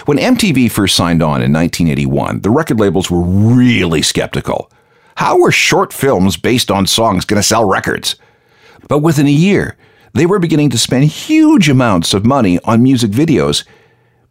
When 0.06 0.18
MTV 0.18 0.70
first 0.70 0.96
signed 0.96 1.22
on 1.22 1.42
in 1.42 1.52
1981, 1.52 2.40
the 2.40 2.50
record 2.50 2.80
labels 2.80 3.10
were 3.10 3.20
really 3.20 4.02
skeptical. 4.02 4.70
How 5.16 5.38
were 5.38 5.52
short 5.52 5.92
films 5.92 6.36
based 6.36 6.70
on 6.70 6.86
songs 6.86 7.24
going 7.24 7.40
to 7.40 7.46
sell 7.46 7.64
records? 7.64 8.16
But 8.88 8.98
within 8.98 9.26
a 9.26 9.30
year, 9.30 9.76
they 10.12 10.26
were 10.26 10.38
beginning 10.38 10.70
to 10.70 10.78
spend 10.78 11.04
huge 11.04 11.68
amounts 11.68 12.14
of 12.14 12.24
money 12.24 12.58
on 12.64 12.82
music 12.82 13.10
videos 13.10 13.64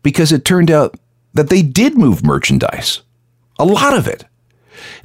because 0.03 0.31
it 0.31 0.45
turned 0.45 0.71
out 0.71 0.95
that 1.33 1.49
they 1.49 1.61
did 1.61 1.97
move 1.97 2.23
merchandise. 2.23 3.01
A 3.59 3.65
lot 3.65 3.97
of 3.97 4.07
it. 4.07 4.25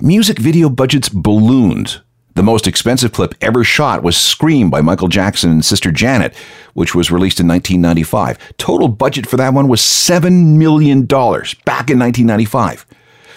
Music 0.02 0.38
video 0.38 0.68
budgets 0.68 1.08
ballooned 1.08 2.00
the 2.40 2.44
most 2.44 2.66
expensive 2.66 3.12
clip 3.12 3.34
ever 3.42 3.62
shot 3.62 4.02
was 4.02 4.16
Scream 4.16 4.70
by 4.70 4.80
Michael 4.80 5.08
Jackson 5.08 5.50
and 5.50 5.62
Sister 5.62 5.92
Janet, 5.92 6.34
which 6.72 6.94
was 6.94 7.10
released 7.10 7.38
in 7.38 7.46
1995. 7.46 8.56
Total 8.56 8.88
budget 8.88 9.26
for 9.26 9.36
that 9.36 9.52
one 9.52 9.68
was 9.68 9.82
$7 9.82 10.56
million 10.56 11.04
back 11.04 11.90
in 11.90 11.98
1995. 11.98 12.86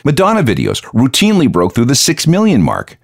Madonna 0.06 0.42
videos 0.42 0.82
routinely 0.94 1.52
broke 1.52 1.76
through 1.76 1.84
the 1.84 1.96
6 1.96 2.28
million 2.28 2.64
mark. 2.64 2.98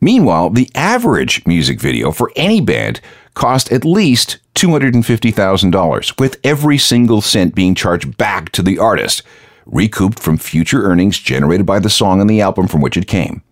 Meanwhile, 0.00 0.50
the 0.50 0.70
average 0.76 1.44
music 1.44 1.80
video 1.80 2.12
for 2.12 2.30
any 2.36 2.60
band 2.60 3.00
cost 3.34 3.72
at 3.72 3.84
least 3.84 4.38
$250,000, 4.54 6.20
with 6.20 6.38
every 6.44 6.78
single 6.78 7.20
cent 7.20 7.56
being 7.56 7.74
charged 7.74 8.16
back 8.16 8.52
to 8.52 8.62
the 8.62 8.78
artist, 8.78 9.24
recouped 9.66 10.20
from 10.20 10.38
future 10.38 10.84
earnings 10.84 11.18
generated 11.18 11.66
by 11.66 11.80
the 11.80 11.90
song 11.90 12.20
and 12.20 12.30
the 12.30 12.40
album 12.40 12.68
from 12.68 12.80
which 12.80 12.96
it 12.96 13.08
came. 13.08 13.42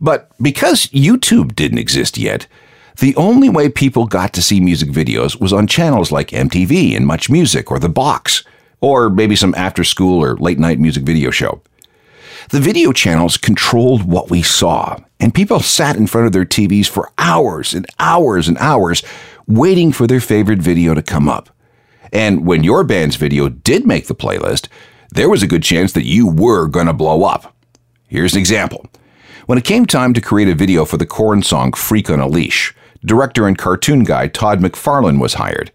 But 0.00 0.30
because 0.40 0.86
YouTube 0.88 1.54
didn't 1.54 1.78
exist 1.78 2.18
yet, 2.18 2.46
the 2.98 3.16
only 3.16 3.48
way 3.48 3.68
people 3.68 4.06
got 4.06 4.32
to 4.34 4.42
see 4.42 4.60
music 4.60 4.90
videos 4.90 5.40
was 5.40 5.52
on 5.52 5.66
channels 5.66 6.12
like 6.12 6.28
MTV 6.28 6.96
and 6.96 7.06
Much 7.06 7.28
Music 7.28 7.70
or 7.70 7.78
The 7.78 7.88
Box, 7.88 8.44
or 8.80 9.10
maybe 9.10 9.34
some 9.34 9.54
after 9.56 9.82
school 9.82 10.22
or 10.22 10.36
late 10.36 10.58
night 10.58 10.78
music 10.78 11.02
video 11.02 11.30
show. 11.30 11.60
The 12.50 12.60
video 12.60 12.92
channels 12.92 13.36
controlled 13.36 14.04
what 14.04 14.30
we 14.30 14.42
saw, 14.42 14.98
and 15.18 15.34
people 15.34 15.60
sat 15.60 15.96
in 15.96 16.06
front 16.06 16.26
of 16.26 16.32
their 16.32 16.44
TVs 16.44 16.86
for 16.86 17.10
hours 17.18 17.74
and 17.74 17.86
hours 17.98 18.48
and 18.48 18.58
hours 18.58 19.02
waiting 19.46 19.92
for 19.92 20.06
their 20.06 20.20
favorite 20.20 20.60
video 20.60 20.94
to 20.94 21.02
come 21.02 21.28
up. 21.28 21.48
And 22.12 22.46
when 22.46 22.62
your 22.62 22.84
band's 22.84 23.16
video 23.16 23.48
did 23.48 23.86
make 23.86 24.06
the 24.06 24.14
playlist, 24.14 24.68
there 25.10 25.28
was 25.28 25.42
a 25.42 25.48
good 25.48 25.62
chance 25.62 25.92
that 25.92 26.06
you 26.06 26.28
were 26.28 26.68
going 26.68 26.86
to 26.86 26.92
blow 26.92 27.24
up. 27.24 27.56
Here's 28.06 28.34
an 28.34 28.40
example. 28.40 28.86
When 29.46 29.58
it 29.58 29.64
came 29.64 29.84
time 29.84 30.14
to 30.14 30.22
create 30.22 30.48
a 30.48 30.54
video 30.54 30.86
for 30.86 30.96
the 30.96 31.04
Korn 31.04 31.42
song 31.42 31.74
Freak 31.74 32.08
on 32.08 32.18
a 32.18 32.26
Leash, 32.26 32.74
director 33.04 33.46
and 33.46 33.58
cartoon 33.58 34.02
guy 34.02 34.26
Todd 34.26 34.60
McFarlane 34.60 35.20
was 35.20 35.34
hired. 35.34 35.70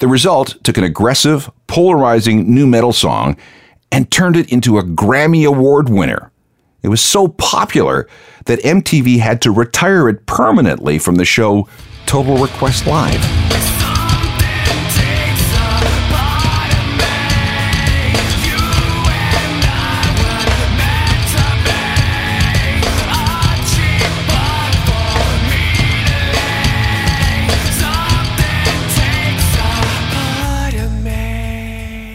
The 0.00 0.08
result 0.08 0.62
took 0.62 0.76
an 0.76 0.84
aggressive, 0.84 1.50
polarizing 1.66 2.52
new 2.54 2.66
metal 2.66 2.92
song 2.92 3.38
and 3.90 4.10
turned 4.10 4.36
it 4.36 4.52
into 4.52 4.76
a 4.76 4.82
Grammy 4.82 5.46
Award 5.46 5.88
winner. 5.88 6.30
It 6.82 6.88
was 6.88 7.00
so 7.00 7.28
popular 7.28 8.06
that 8.44 8.60
MTV 8.60 9.18
had 9.18 9.40
to 9.42 9.50
retire 9.50 10.10
it 10.10 10.26
permanently 10.26 10.98
from 10.98 11.14
the 11.14 11.24
show 11.24 11.68
Total 12.04 12.36
Request 12.36 12.86
Live. 12.86 13.35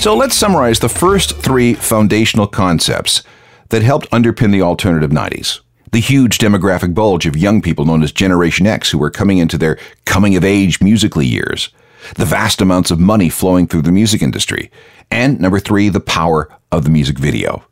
So 0.01 0.17
let's 0.17 0.36
summarize 0.36 0.79
the 0.79 0.89
first 0.89 1.38
three 1.38 1.75
foundational 1.75 2.48
concepts 2.48 3.22
that 3.70 3.84
helped 3.84 4.10
underpin 4.10 4.51
the 4.51 4.63
alternative 4.63 5.12
90s. 5.12 5.60
The 5.91 6.00
huge 6.00 6.39
demographic 6.39 6.96
bulge 6.96 7.27
of 7.27 7.38
young 7.38 7.62
people 7.62 7.86
known 7.86 8.01
as 8.01 8.12
Generation 8.12 8.65
X 8.65 8.89
who 8.89 8.98
were 8.98 9.12
coming 9.12 9.38
into 9.38 9.60
their 9.60 9.77
coming 10.05 10.36
of 10.36 10.43
age 10.43 10.81
musically 10.81 11.27
years. 11.27 11.70
The 12.15 12.25
vast 12.25 12.62
amounts 12.62 12.89
of 12.89 13.00
money 13.00 13.29
flowing 13.29 13.67
through 13.67 13.84
the 13.84 13.91
music 13.91 14.24
industry. 14.24 14.72
And 15.12 15.39
number 15.39 15.60
three, 15.60 15.88
the 15.88 16.00
power 16.00 16.50
of 16.72 16.84
the 16.84 16.89
music 16.89 17.20
video. 17.20 17.63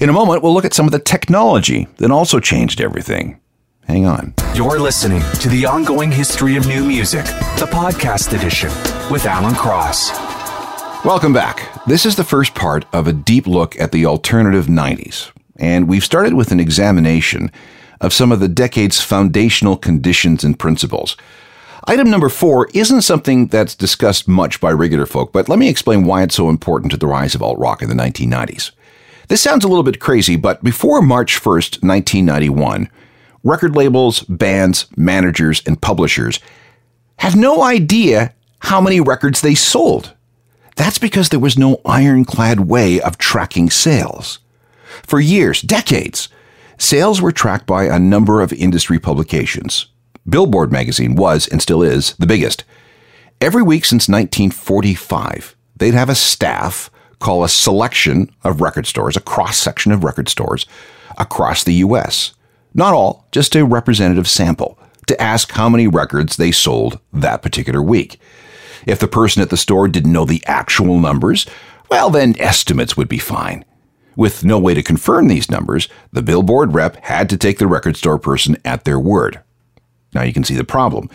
In 0.00 0.08
a 0.08 0.12
moment, 0.12 0.42
we'll 0.42 0.54
look 0.54 0.64
at 0.64 0.74
some 0.74 0.86
of 0.86 0.92
the 0.92 0.98
technology 0.98 1.86
that 1.98 2.10
also 2.10 2.40
changed 2.40 2.80
everything. 2.80 3.38
Hang 3.86 4.04
on. 4.04 4.34
You're 4.56 4.80
listening 4.80 5.22
to 5.34 5.48
The 5.48 5.64
Ongoing 5.66 6.10
History 6.10 6.56
of 6.56 6.66
New 6.66 6.84
Music, 6.84 7.24
the 7.24 7.68
podcast 7.70 8.36
edition 8.36 8.70
with 9.12 9.26
Alan 9.26 9.54
Cross. 9.54 10.31
Welcome 11.04 11.32
back. 11.32 11.84
This 11.84 12.06
is 12.06 12.14
the 12.14 12.22
first 12.22 12.54
part 12.54 12.84
of 12.92 13.08
a 13.08 13.12
deep 13.12 13.48
look 13.48 13.78
at 13.80 13.90
the 13.90 14.06
alternative 14.06 14.66
90s, 14.66 15.32
and 15.56 15.88
we've 15.88 16.04
started 16.04 16.34
with 16.34 16.52
an 16.52 16.60
examination 16.60 17.50
of 18.00 18.12
some 18.12 18.30
of 18.30 18.38
the 18.38 18.46
decade's 18.46 19.00
foundational 19.00 19.76
conditions 19.76 20.44
and 20.44 20.56
principles. 20.56 21.16
Item 21.88 22.08
number 22.08 22.28
four 22.28 22.68
isn't 22.72 23.02
something 23.02 23.48
that's 23.48 23.74
discussed 23.74 24.28
much 24.28 24.60
by 24.60 24.70
regular 24.70 25.04
folk, 25.04 25.32
but 25.32 25.48
let 25.48 25.58
me 25.58 25.68
explain 25.68 26.04
why 26.04 26.22
it's 26.22 26.36
so 26.36 26.48
important 26.48 26.92
to 26.92 26.96
the 26.96 27.08
rise 27.08 27.34
of 27.34 27.42
alt 27.42 27.58
rock 27.58 27.82
in 27.82 27.88
the 27.88 27.96
1990s. 27.96 28.70
This 29.26 29.40
sounds 29.40 29.64
a 29.64 29.68
little 29.68 29.82
bit 29.82 29.98
crazy, 29.98 30.36
but 30.36 30.62
before 30.62 31.02
March 31.02 31.40
1st, 31.40 31.82
1991, 31.82 32.88
record 33.42 33.74
labels, 33.74 34.20
bands, 34.20 34.86
managers, 34.96 35.64
and 35.66 35.82
publishers 35.82 36.38
have 37.16 37.34
no 37.34 37.64
idea 37.64 38.32
how 38.60 38.80
many 38.80 39.00
records 39.00 39.40
they 39.40 39.56
sold. 39.56 40.14
That's 40.76 40.98
because 40.98 41.28
there 41.28 41.40
was 41.40 41.58
no 41.58 41.80
ironclad 41.84 42.60
way 42.60 43.00
of 43.00 43.18
tracking 43.18 43.70
sales. 43.70 44.38
For 45.02 45.20
years, 45.20 45.60
decades, 45.60 46.28
sales 46.78 47.20
were 47.20 47.32
tracked 47.32 47.66
by 47.66 47.84
a 47.84 47.98
number 47.98 48.40
of 48.40 48.52
industry 48.52 48.98
publications. 48.98 49.86
Billboard 50.28 50.70
magazine 50.70 51.14
was, 51.16 51.48
and 51.48 51.60
still 51.60 51.82
is, 51.82 52.14
the 52.14 52.26
biggest. 52.26 52.64
Every 53.40 53.62
week 53.62 53.84
since 53.84 54.08
1945, 54.08 55.56
they'd 55.76 55.94
have 55.94 56.08
a 56.08 56.14
staff 56.14 56.90
call 57.18 57.44
a 57.44 57.48
selection 57.48 58.30
of 58.44 58.60
record 58.60 58.86
stores, 58.86 59.16
a 59.16 59.20
cross 59.20 59.56
section 59.56 59.92
of 59.92 60.04
record 60.04 60.28
stores 60.28 60.66
across 61.18 61.64
the 61.64 61.74
U.S. 61.74 62.34
Not 62.74 62.94
all, 62.94 63.26
just 63.32 63.54
a 63.54 63.64
representative 63.64 64.28
sample, 64.28 64.78
to 65.06 65.20
ask 65.20 65.52
how 65.52 65.68
many 65.68 65.86
records 65.86 66.36
they 66.36 66.52
sold 66.52 66.98
that 67.12 67.42
particular 67.42 67.82
week. 67.82 68.20
If 68.86 68.98
the 68.98 69.08
person 69.08 69.42
at 69.42 69.50
the 69.50 69.56
store 69.56 69.88
didn't 69.88 70.12
know 70.12 70.24
the 70.24 70.42
actual 70.46 70.98
numbers, 70.98 71.46
well, 71.90 72.10
then 72.10 72.34
estimates 72.38 72.96
would 72.96 73.08
be 73.08 73.18
fine. 73.18 73.64
With 74.16 74.44
no 74.44 74.58
way 74.58 74.74
to 74.74 74.82
confirm 74.82 75.28
these 75.28 75.50
numbers, 75.50 75.88
the 76.12 76.22
Billboard 76.22 76.74
rep 76.74 76.96
had 77.04 77.30
to 77.30 77.36
take 77.36 77.58
the 77.58 77.66
record 77.66 77.96
store 77.96 78.18
person 78.18 78.56
at 78.64 78.84
their 78.84 78.98
word. 78.98 79.40
Now 80.14 80.22
you 80.22 80.32
can 80.32 80.44
see 80.44 80.54
the 80.54 80.64
problem. 80.64 81.08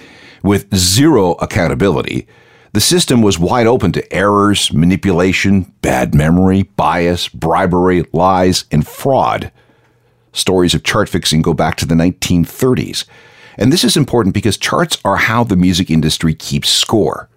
With 0.43 0.75
zero 0.75 1.33
accountability, 1.33 2.27
the 2.73 2.81
system 2.81 3.21
was 3.21 3.39
wide 3.39 3.67
open 3.67 3.91
to 3.93 4.13
errors, 4.13 4.71
manipulation, 4.73 5.73
bad 5.81 6.13
memory, 6.13 6.63
bias, 6.63 7.27
bribery, 7.27 8.05
lies, 8.13 8.65
and 8.71 8.85
fraud. 8.85 9.51
Stories 10.33 10.75
of 10.75 10.83
chart 10.83 11.09
fixing 11.09 11.41
go 11.41 11.53
back 11.53 11.75
to 11.77 11.85
the 11.85 11.95
1930s. 11.95 13.05
And 13.57 13.73
this 13.73 13.83
is 13.83 13.97
important 13.97 14.35
because 14.35 14.57
charts 14.57 14.99
are 15.03 15.17
how 15.17 15.43
the 15.43 15.55
music 15.55 15.89
industry 15.89 16.35
keeps 16.35 16.69
score. 16.69 17.29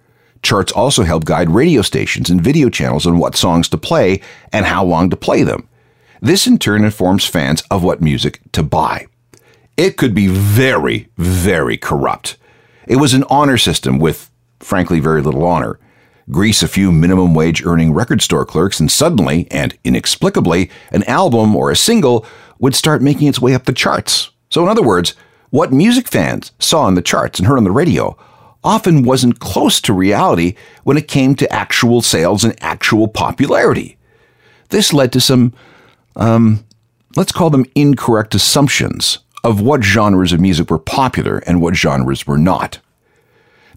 Charts 0.43 0.73
also 0.73 1.03
help 1.03 1.25
guide 1.25 1.51
radio 1.51 1.83
stations 1.83 2.31
and 2.31 2.43
video 2.43 2.71
channels 2.71 3.07
on 3.07 3.19
what 3.19 3.37
songs 3.37 3.69
to 3.69 3.79
play 3.79 4.21
and 4.53 4.67
how 4.67 4.85
long 4.85 5.11
to 5.11 5.17
play 5.17 5.43
them. 5.43 5.69
This 6.21 6.47
in 6.47 6.59
turn 6.59 6.85
informs 6.85 7.25
fans 7.25 7.63
of 7.71 7.83
what 7.83 8.03
music 8.03 8.41
to 8.53 8.63
buy. 8.63 9.07
It 9.77 9.97
could 9.97 10.15
be 10.15 10.27
very, 10.27 11.09
very 11.17 11.77
corrupt. 11.77 12.37
It 12.87 12.97
was 12.97 13.15
an 13.15 13.25
honor 13.31 13.57
system 13.57 13.99
with, 13.99 14.31
frankly, 14.59 15.01
very 15.01 15.23
little 15.23 15.45
honor. 15.45 15.79
Grease 16.31 16.63
a 16.63 16.69
few 16.69 16.93
minimum 16.93 17.35
wage 17.35 17.65
earning 17.65 17.93
record 17.93 18.23
store 18.23 18.45
clerks, 18.45 18.79
and 18.79 18.91
suddenly, 18.91 19.49
and 19.51 19.77
inexplicably, 19.85 20.71
an 20.93 21.03
album 21.05 21.57
or 21.57 21.71
a 21.71 21.77
single 21.77 22.27
would 22.59 22.75
start 22.75 23.03
making 23.03 23.29
its 23.29 23.41
way 23.41 23.55
up 23.55 23.65
the 23.65 23.73
charts. 23.73 24.31
So, 24.51 24.63
in 24.63 24.69
other 24.69 24.83
words, 24.83 25.15
what 25.51 25.73
music 25.73 26.07
fans 26.07 26.53
saw 26.59 26.87
in 26.87 26.95
the 26.95 27.03
charts 27.03 27.39
and 27.39 27.49
heard 27.49 27.57
on 27.57 27.65
the 27.65 27.71
radio 27.71 28.17
often 28.63 29.03
wasn't 29.03 29.41
close 29.41 29.81
to 29.81 29.93
reality 29.93 30.55
when 30.85 30.97
it 30.97 31.09
came 31.09 31.35
to 31.35 31.53
actual 31.53 32.03
sales 32.03 32.45
and 32.45 32.55
actual 32.63 33.09
popularity. 33.09 33.97
This 34.69 34.93
led 34.93 35.13
to 35.13 35.21
some, 35.21 35.53
um, 36.17 36.65
let's 37.17 37.33
call 37.33 37.51
them 37.51 37.67
incorrect 37.75 38.35
assumptions 38.35 39.19
of 39.43 39.61
what 39.61 39.83
genres 39.83 40.33
of 40.33 40.41
music 40.41 40.71
were 40.71 40.79
popular 40.79 41.39
and 41.39 41.61
what 41.61 41.75
genres 41.75 42.27
were 42.27 42.39
not. 42.39 42.79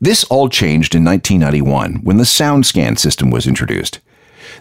This 0.02 0.24
all 0.26 0.50
changed 0.50 0.96
in 0.96 1.06
1991 1.06 2.02
when 2.04 2.18
the 2.18 2.24
SoundScan 2.24 3.00
system 3.00 3.32
was 3.32 3.48
introduced. 3.48 4.00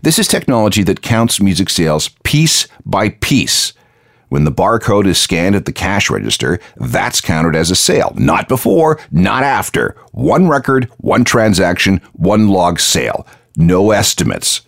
This 0.02 0.18
is 0.18 0.28
technology 0.28 0.82
that 0.84 1.02
counts 1.02 1.40
music 1.40 1.68
sales 1.68 2.08
piece 2.22 2.68
by 2.86 3.10
piece 3.10 3.72
when 4.32 4.44
the 4.44 4.50
barcode 4.50 5.06
is 5.06 5.18
scanned 5.18 5.54
at 5.54 5.66
the 5.66 5.72
cash 5.74 6.08
register, 6.08 6.58
that's 6.76 7.20
counted 7.20 7.54
as 7.54 7.70
a 7.70 7.76
sale. 7.76 8.14
Not 8.16 8.48
before, 8.48 8.98
not 9.10 9.42
after. 9.42 9.94
One 10.12 10.48
record, 10.48 10.90
one 10.96 11.22
transaction, 11.22 12.00
one 12.14 12.48
log 12.48 12.80
sale. 12.80 13.26
No 13.58 13.90
estimates. 13.90 14.62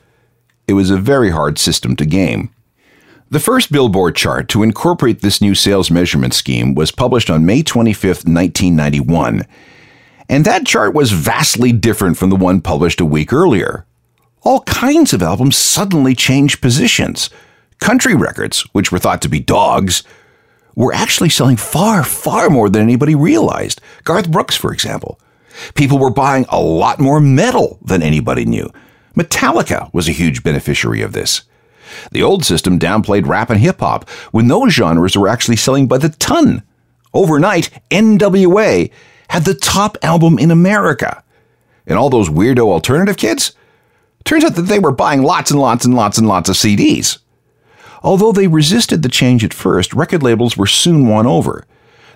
It 0.69 0.75
was 0.75 0.91
a 0.91 0.99
very 0.99 1.31
hard 1.31 1.59
system 1.59 1.97
to 1.97 2.05
game. 2.05 2.51
The 3.31 3.41
first 3.41 3.73
Billboard 3.73 4.15
chart 4.17 4.51
to 4.51 4.63
incorporate 4.63 5.23
this 5.23 5.41
new 5.41 5.55
sales 5.55 5.91
measurement 5.91 6.35
scheme 6.35 6.75
was 6.75 6.91
published 6.91 7.31
on 7.31 7.47
May 7.47 7.63
25, 7.63 8.05
1991. 8.27 9.47
And 10.29 10.45
that 10.45 10.67
chart 10.67 10.93
was 10.93 11.13
vastly 11.13 11.73
different 11.73 12.19
from 12.19 12.29
the 12.29 12.37
one 12.37 12.61
published 12.61 13.01
a 13.01 13.07
week 13.07 13.33
earlier. 13.33 13.87
All 14.43 14.61
kinds 14.65 15.15
of 15.15 15.23
albums 15.23 15.57
suddenly 15.57 16.15
changed 16.15 16.61
positions. 16.61 17.31
Country 17.81 18.15
records, 18.15 18.63
which 18.73 18.91
were 18.91 18.99
thought 18.99 19.23
to 19.23 19.29
be 19.29 19.41
dogs, 19.41 20.03
were 20.75 20.93
actually 20.93 21.29
selling 21.29 21.57
far, 21.57 22.03
far 22.03 22.51
more 22.51 22.69
than 22.69 22.83
anybody 22.83 23.15
realized. 23.15 23.81
Garth 24.05 24.31
Brooks, 24.31 24.57
for 24.57 24.73
example. 24.73 25.21
People 25.75 25.99
were 25.99 26.11
buying 26.11 26.47
a 26.49 26.61
lot 26.61 26.99
more 26.99 27.21
metal 27.21 27.79
than 27.83 28.03
anybody 28.03 28.45
knew. 28.45 28.71
Metallica 29.17 29.93
was 29.93 30.09
a 30.09 30.13
huge 30.13 30.43
beneficiary 30.43 31.03
of 31.03 31.13
this. 31.13 31.43
The 32.11 32.23
old 32.23 32.45
system 32.45 32.79
downplayed 32.79 33.27
rap 33.27 33.51
and 33.51 33.61
hip 33.61 33.81
hop 33.81 34.09
when 34.33 34.49
those 34.49 34.73
genres 34.73 35.17
were 35.17 35.29
actually 35.29 35.57
selling 35.57 35.87
by 35.87 35.99
the 35.99 36.09
ton. 36.09 36.63
Overnight, 37.13 37.71
NWA 37.91 38.91
had 39.29 39.45
the 39.45 39.55
top 39.55 39.97
album 40.03 40.39
in 40.39 40.51
America. 40.51 41.23
And 41.87 41.99
all 41.99 42.11
those 42.11 42.29
weirdo 42.29 42.67
alternative 42.67 43.17
kids? 43.17 43.53
Turns 44.25 44.45
out 44.45 44.55
that 44.57 44.63
they 44.63 44.79
were 44.79 44.91
buying 44.91 45.23
lots 45.23 45.51
and 45.51 45.61
lots 45.61 45.85
and 45.85 45.95
lots 45.95 46.19
and 46.19 46.27
lots 46.27 46.49
of 46.49 46.57
CDs. 46.57 47.19
Although 48.05 48.33
they 48.33 48.47
resisted 48.47 49.03
the 49.03 49.09
change 49.09 49.43
at 49.45 49.55
first, 49.55 49.95
record 49.95 50.23
labels 50.23 50.59
were 50.59 50.67
soon 50.67 51.09
won 51.09 51.27
over. 51.27 51.67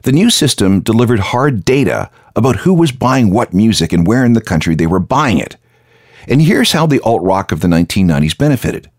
The 0.03 0.13
new 0.13 0.29
system 0.29 0.81
delivered 0.81 1.19
hard 1.19 1.65
data 1.65 2.11
about 2.37 2.57
who 2.57 2.75
was 2.75 2.93
buying 2.93 3.31
what 3.31 3.55
music 3.55 3.93
and 3.93 4.07
where 4.07 4.25
in 4.25 4.35
the 4.35 4.43
country 4.43 4.75
they 4.75 4.87
were 4.87 5.01
buying 5.01 5.39
it. 5.39 5.57
And 6.29 6.43
here's 6.43 6.73
how 6.73 6.87
the 6.87 7.01
alt 7.01 7.23
rock 7.23 7.53
of 7.53 7.61
the 7.61 7.69
1990s 7.69 8.37
benefited. 8.37 8.91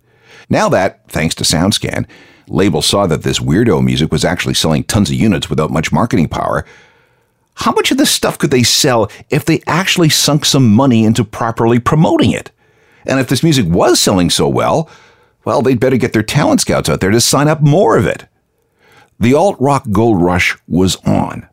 Now 0.49 0.67
that, 0.69 1.07
thanks 1.07 1.35
to 1.35 1.43
SoundScan, 1.43 2.07
labels 2.47 2.87
saw 2.87 3.05
that 3.05 3.21
this 3.21 3.39
weirdo 3.39 3.83
music 3.85 4.11
was 4.11 4.25
actually 4.25 4.55
selling 4.55 4.83
tons 4.83 5.11
of 5.11 5.15
units 5.15 5.47
without 5.47 5.69
much 5.69 5.91
marketing 5.91 6.27
power, 6.27 6.65
how 7.53 7.71
much 7.71 7.91
of 7.91 7.97
this 7.97 8.09
stuff 8.09 8.39
could 8.39 8.51
they 8.51 8.63
sell 8.63 9.11
if 9.29 9.45
they 9.45 9.61
actually 9.67 10.09
sunk 10.09 10.43
some 10.43 10.73
money 10.73 11.03
into 11.03 11.23
properly 11.23 11.77
promoting 11.77 12.31
it? 12.31 12.51
And 13.05 13.19
if 13.19 13.27
this 13.27 13.43
music 13.43 13.67
was 13.67 13.99
selling 13.99 14.29
so 14.29 14.47
well, 14.47 14.89
well, 15.49 15.63
they'd 15.63 15.79
better 15.79 15.97
get 15.97 16.13
their 16.13 16.21
talent 16.21 16.61
scouts 16.61 16.89
out 16.89 16.99
there 16.99 17.09
to 17.09 17.19
sign 17.19 17.47
up 17.47 17.59
more 17.59 17.97
of 17.97 18.05
it. 18.05 18.27
The 19.19 19.33
alt 19.33 19.57
rock 19.59 19.83
gold 19.89 20.21
rush 20.21 20.55
was 20.67 20.95
on. 20.97 21.49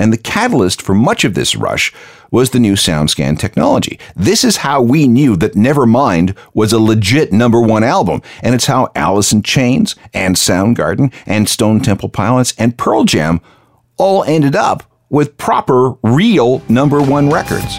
And 0.00 0.12
the 0.12 0.18
catalyst 0.18 0.82
for 0.82 0.96
much 0.96 1.24
of 1.24 1.34
this 1.34 1.54
rush 1.54 1.94
was 2.32 2.50
the 2.50 2.58
new 2.58 2.72
SoundScan 2.72 3.38
technology. 3.38 4.00
This 4.16 4.42
is 4.42 4.56
how 4.56 4.82
we 4.82 5.06
knew 5.06 5.36
that 5.36 5.52
Nevermind 5.52 6.36
was 6.54 6.72
a 6.72 6.80
legit 6.80 7.32
number 7.32 7.60
one 7.60 7.84
album. 7.84 8.20
And 8.42 8.52
it's 8.52 8.66
how 8.66 8.90
Alice 8.96 9.30
in 9.30 9.42
Chains 9.42 9.94
and 10.12 10.34
Soundgarden 10.34 11.12
and 11.24 11.48
Stone 11.48 11.82
Temple 11.82 12.08
Pilots 12.08 12.52
and 12.58 12.76
Pearl 12.76 13.04
Jam 13.04 13.40
all 13.96 14.24
ended 14.24 14.56
up 14.56 14.82
with 15.08 15.36
proper, 15.36 15.92
real 16.02 16.62
number 16.68 17.00
one 17.00 17.30
records. 17.30 17.78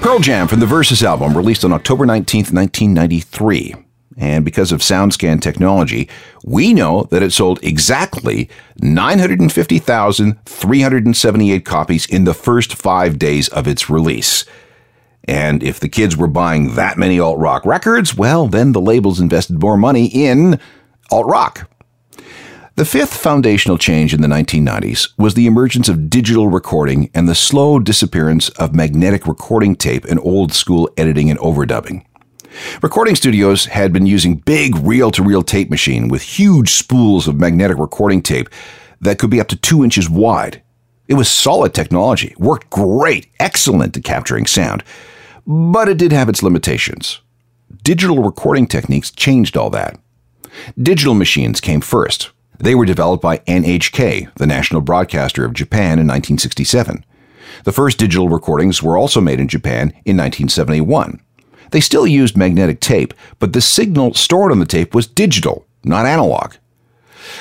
Pearl 0.00 0.20
Jam 0.20 0.46
from 0.46 0.60
the 0.60 0.66
Versus 0.66 1.02
album, 1.02 1.36
released 1.36 1.64
on 1.64 1.72
October 1.72 2.06
19, 2.06 2.44
1993. 2.44 3.74
And 4.18 4.44
because 4.44 4.70
of 4.70 4.78
SoundScan 4.80 5.40
technology, 5.40 6.08
we 6.44 6.72
know 6.72 7.08
that 7.10 7.24
it 7.24 7.32
sold 7.32 7.58
exactly 7.64 8.48
950,378 8.80 11.64
copies 11.64 12.06
in 12.06 12.22
the 12.22 12.34
first 12.34 12.76
five 12.76 13.18
days 13.18 13.48
of 13.48 13.66
its 13.66 13.90
release. 13.90 14.44
And 15.24 15.62
if 15.62 15.78
the 15.80 15.88
kids 15.88 16.16
were 16.16 16.26
buying 16.26 16.74
that 16.74 16.98
many 16.98 17.20
alt 17.20 17.38
rock 17.38 17.64
records, 17.64 18.16
well, 18.16 18.46
then 18.46 18.72
the 18.72 18.80
labels 18.80 19.20
invested 19.20 19.60
more 19.60 19.76
money 19.76 20.06
in 20.06 20.58
alt 21.10 21.26
rock. 21.26 21.70
The 22.76 22.84
fifth 22.84 23.14
foundational 23.14 23.76
change 23.76 24.14
in 24.14 24.22
the 24.22 24.28
1990s 24.28 25.08
was 25.18 25.34
the 25.34 25.46
emergence 25.46 25.88
of 25.88 26.08
digital 26.08 26.48
recording 26.48 27.10
and 27.12 27.28
the 27.28 27.34
slow 27.34 27.78
disappearance 27.78 28.48
of 28.50 28.74
magnetic 28.74 29.26
recording 29.26 29.76
tape 29.76 30.04
and 30.06 30.18
old 30.20 30.52
school 30.52 30.88
editing 30.96 31.28
and 31.28 31.38
overdubbing. 31.40 32.04
Recording 32.82 33.14
studios 33.14 33.66
had 33.66 33.92
been 33.92 34.06
using 34.06 34.36
big 34.36 34.76
reel 34.76 35.10
to 35.10 35.22
reel 35.22 35.42
tape 35.42 35.70
machine 35.70 36.08
with 36.08 36.22
huge 36.22 36.70
spools 36.70 37.28
of 37.28 37.38
magnetic 37.38 37.78
recording 37.78 38.22
tape 38.22 38.48
that 39.00 39.18
could 39.18 39.30
be 39.30 39.40
up 39.40 39.48
to 39.48 39.56
two 39.56 39.84
inches 39.84 40.08
wide. 40.08 40.62
It 41.10 41.14
was 41.14 41.28
solid 41.28 41.74
technology, 41.74 42.34
worked 42.38 42.70
great, 42.70 43.26
excellent 43.38 43.96
at 43.96 44.04
capturing 44.04 44.46
sound, 44.46 44.82
but 45.46 45.88
it 45.88 45.98
did 45.98 46.12
have 46.12 46.28
its 46.28 46.42
limitations. 46.42 47.20
Digital 47.82 48.22
recording 48.22 48.66
techniques 48.66 49.10
changed 49.10 49.56
all 49.56 49.70
that. 49.70 49.98
Digital 50.80 51.14
machines 51.14 51.60
came 51.60 51.80
first, 51.80 52.30
they 52.60 52.74
were 52.74 52.84
developed 52.84 53.22
by 53.22 53.38
NHK, 53.38 54.34
the 54.34 54.46
national 54.46 54.82
broadcaster 54.82 55.44
of 55.44 55.54
Japan, 55.54 55.98
in 55.98 56.06
1967. 56.06 57.04
The 57.64 57.72
first 57.72 57.98
digital 57.98 58.28
recordings 58.28 58.82
were 58.82 58.98
also 58.98 59.20
made 59.20 59.40
in 59.40 59.48
Japan 59.48 59.88
in 60.04 60.16
1971. 60.16 61.20
They 61.70 61.80
still 61.80 62.06
used 62.06 62.36
magnetic 62.36 62.80
tape, 62.80 63.14
but 63.38 63.52
the 63.52 63.60
signal 63.60 64.14
stored 64.14 64.52
on 64.52 64.58
the 64.58 64.66
tape 64.66 64.94
was 64.94 65.06
digital, 65.06 65.66
not 65.84 66.06
analog. 66.06 66.54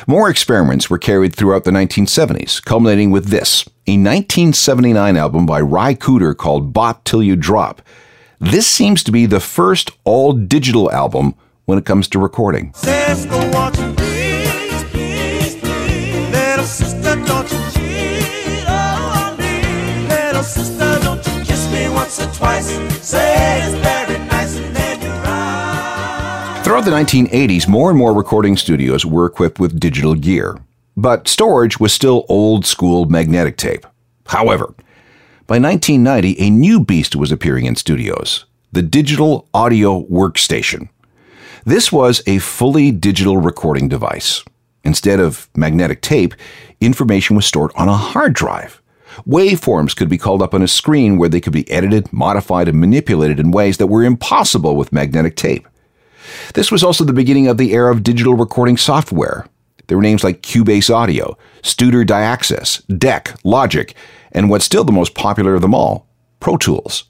More 0.08 0.30
experiments 0.30 0.90
were 0.90 0.98
carried 0.98 1.36
throughout 1.36 1.64
the 1.64 1.72
1970s, 1.72 2.64
culminating 2.64 3.12
with 3.12 3.28
this, 3.28 3.64
a 3.88 3.94
1979 3.98 5.18
album 5.18 5.46
by 5.46 5.62
Ry 5.62 5.94
Cooder 5.96 6.36
called 6.36 6.74
Bop 6.74 7.04
Till 7.04 7.24
You 7.24 7.36
Drop. 7.36 7.82
This 8.40 8.68
seems 8.68 9.04
to 9.04 9.12
be 9.12 9.26
the 9.26 9.40
first 9.40 9.92
all 10.04 10.34
digital 10.34 10.92
album 10.92 11.36
when 11.66 11.78
it 11.78 11.86
comes 11.86 12.08
to 12.10 12.20
recording. 12.20 12.74
Throughout 26.70 26.86
the 26.86 26.92
1980s, 26.92 27.68
more 27.68 27.90
and 27.90 27.98
more 27.98 28.14
recording 28.14 28.56
studios 28.56 29.04
were 29.04 29.26
equipped 29.26 29.60
with 29.60 29.80
digital 29.80 30.14
gear, 30.14 30.56
but 30.96 31.28
storage 31.28 31.80
was 31.80 31.92
still 31.92 32.28
old 32.30 32.64
school 32.64 33.06
magnetic 33.06 33.58
tape. 33.58 33.88
However, 34.28 34.76
by 35.48 35.58
1990, 35.58 36.40
a 36.40 36.52
new 36.52 36.80
beast 36.80 37.16
was 37.16 37.32
appearing 37.32 37.66
in 37.66 37.76
studios 37.76 38.46
the 38.72 38.84
Digital 38.84 39.50
Audio 39.52 40.04
Workstation. 40.04 40.90
This 41.66 41.92
was 41.92 42.22
a 42.28 42.38
fully 42.38 42.92
digital 42.92 43.38
recording 43.38 43.90
device. 43.90 44.46
Instead 44.84 45.20
of 45.20 45.50
magnetic 45.56 46.04
tape, 46.04 46.36
information 46.80 47.36
was 47.36 47.48
stored 47.48 47.72
on 47.74 47.90
a 47.90 47.98
hard 47.98 48.34
drive. 48.34 48.80
Waveforms 49.28 49.96
could 49.96 50.08
be 50.08 50.20
called 50.20 50.44
up 50.44 50.54
on 50.54 50.62
a 50.62 50.68
screen 50.68 51.18
where 51.18 51.30
they 51.30 51.42
could 51.42 51.52
be 51.52 51.68
edited, 51.72 52.14
modified, 52.14 52.68
and 52.68 52.80
manipulated 52.80 53.40
in 53.40 53.50
ways 53.50 53.78
that 53.78 53.88
were 53.88 54.04
impossible 54.04 54.76
with 54.76 54.94
magnetic 54.94 55.36
tape. 55.36 55.68
This 56.54 56.72
was 56.72 56.84
also 56.84 57.04
the 57.04 57.14
beginning 57.14 57.48
of 57.48 57.58
the 57.58 57.74
era 57.74 57.92
of 57.92 58.04
digital 58.04 58.36
recording 58.36 58.78
software. 58.78 59.48
There 59.88 59.98
were 59.98 60.04
names 60.04 60.24
like 60.24 60.44
Cubase 60.44 60.94
Audio, 60.94 61.38
Studer 61.64 62.06
Dyaxis, 62.06 62.86
DEC, 62.88 63.40
Logic, 63.44 63.96
and 64.32 64.50
what's 64.50 64.66
still 64.66 64.84
the 64.84 64.92
most 64.92 65.16
popular 65.16 65.56
of 65.56 65.62
them 65.62 65.74
all, 65.74 66.08
Pro 66.40 66.58
Tools. 66.58 67.06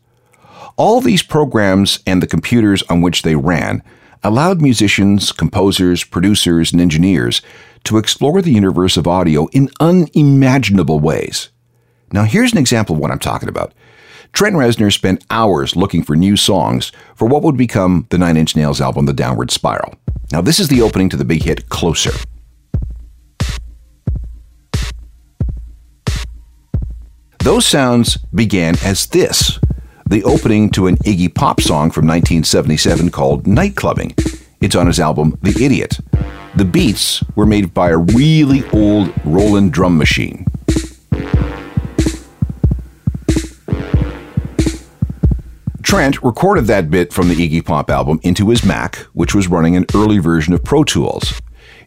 All 0.77 1.01
these 1.01 1.21
programs 1.21 1.99
and 2.07 2.23
the 2.23 2.27
computers 2.27 2.83
on 2.83 3.01
which 3.01 3.23
they 3.23 3.35
ran 3.35 3.83
allowed 4.23 4.61
musicians, 4.61 5.31
composers, 5.31 6.03
producers, 6.03 6.71
and 6.71 6.81
engineers 6.81 7.41
to 7.85 7.97
explore 7.97 8.41
the 8.41 8.51
universe 8.51 8.97
of 8.97 9.07
audio 9.07 9.47
in 9.47 9.69
unimaginable 9.79 10.99
ways. 10.99 11.49
Now, 12.11 12.23
here's 12.23 12.51
an 12.51 12.57
example 12.57 12.95
of 12.95 13.01
what 13.01 13.11
I'm 13.11 13.19
talking 13.19 13.49
about. 13.49 13.73
Trent 14.33 14.55
Reznor 14.55 14.93
spent 14.93 15.25
hours 15.29 15.75
looking 15.75 16.03
for 16.03 16.15
new 16.15 16.37
songs 16.37 16.91
for 17.15 17.27
what 17.27 17.43
would 17.43 17.57
become 17.57 18.07
the 18.09 18.17
Nine 18.17 18.37
Inch 18.37 18.55
Nails 18.55 18.79
album, 18.79 19.05
The 19.05 19.13
Downward 19.13 19.51
Spiral. 19.51 19.95
Now, 20.31 20.41
this 20.41 20.59
is 20.59 20.67
the 20.67 20.81
opening 20.81 21.09
to 21.09 21.17
the 21.17 21.25
big 21.25 21.43
hit 21.43 21.69
Closer. 21.69 22.11
Those 27.39 27.65
sounds 27.65 28.17
began 28.33 28.75
as 28.83 29.07
this 29.07 29.59
the 30.09 30.23
opening 30.23 30.71
to 30.71 30.87
an 30.87 30.97
Iggy 30.97 31.33
Pop 31.33 31.61
song 31.61 31.91
from 31.91 32.07
1977 32.07 33.11
called 33.11 33.43
Nightclubbing. 33.45 34.13
It's 34.59 34.75
on 34.75 34.87
his 34.87 34.99
album 34.99 35.37
The 35.43 35.63
Idiot. 35.63 35.99
The 36.55 36.65
beats 36.65 37.23
were 37.35 37.45
made 37.45 37.73
by 37.73 37.89
a 37.89 37.97
really 37.97 38.67
old 38.69 39.13
Roland 39.23 39.71
drum 39.71 39.97
machine. 39.97 40.45
Trent 45.89 46.21
recorded 46.21 46.65
that 46.65 46.91
bit 46.91 47.11
from 47.11 47.29
the 47.29 47.35
Iggy 47.35 47.65
Pop 47.65 47.89
album 47.89 48.19
into 48.21 48.51
his 48.51 48.63
Mac, 48.63 48.97
which 49.13 49.33
was 49.33 49.47
running 49.47 49.75
an 49.75 49.87
early 49.95 50.19
version 50.19 50.53
of 50.53 50.63
Pro 50.63 50.83
Tools. 50.83 51.41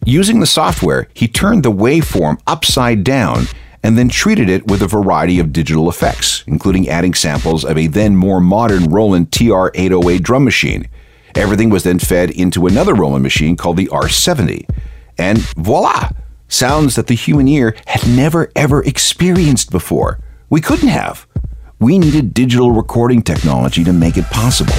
Using 0.05 0.41
the 0.41 0.47
software, 0.47 1.09
he 1.15 1.29
turned 1.29 1.63
the 1.63 1.71
waveform 1.71 2.41
upside 2.45 3.05
down 3.05 3.45
and 3.81 3.97
then 3.97 4.09
treated 4.09 4.49
it 4.49 4.67
with 4.67 4.83
a 4.83 4.89
variety 4.89 5.39
of 5.39 5.53
digital 5.53 5.89
effects, 5.89 6.43
including 6.49 6.89
adding 6.89 7.15
samples 7.15 7.65
of 7.65 7.79
a 7.79 7.87
then 7.87 8.17
more 8.17 8.41
modern 8.41 8.87
Roland 8.87 9.31
TR-808 9.31 10.21
drum 10.21 10.43
machine. 10.43 10.89
Everything 11.37 11.71
was 11.71 11.85
then 11.85 12.01
fed 12.01 12.33
into 12.33 12.67
another 12.67 12.97
Roland 12.97 13.23
machine 13.23 13.57
called 13.57 13.77
the 13.77 13.87
R70. 13.87 14.69
And 15.17 15.39
voila! 15.55 16.11
Sounds 16.49 16.97
that 16.97 17.07
the 17.07 17.15
human 17.15 17.47
ear 17.47 17.77
had 17.87 18.05
never 18.09 18.51
ever 18.57 18.83
experienced 18.83 19.71
before. 19.71 20.19
We 20.51 20.61
couldn't 20.61 20.89
have. 20.89 21.25
We 21.83 21.99
needed 21.99 22.33
digital 22.33 22.71
recording 22.71 23.23
technology 23.23 23.83
to 23.83 23.93
make 23.93 24.17
it 24.17 24.25
possible. 24.27 24.73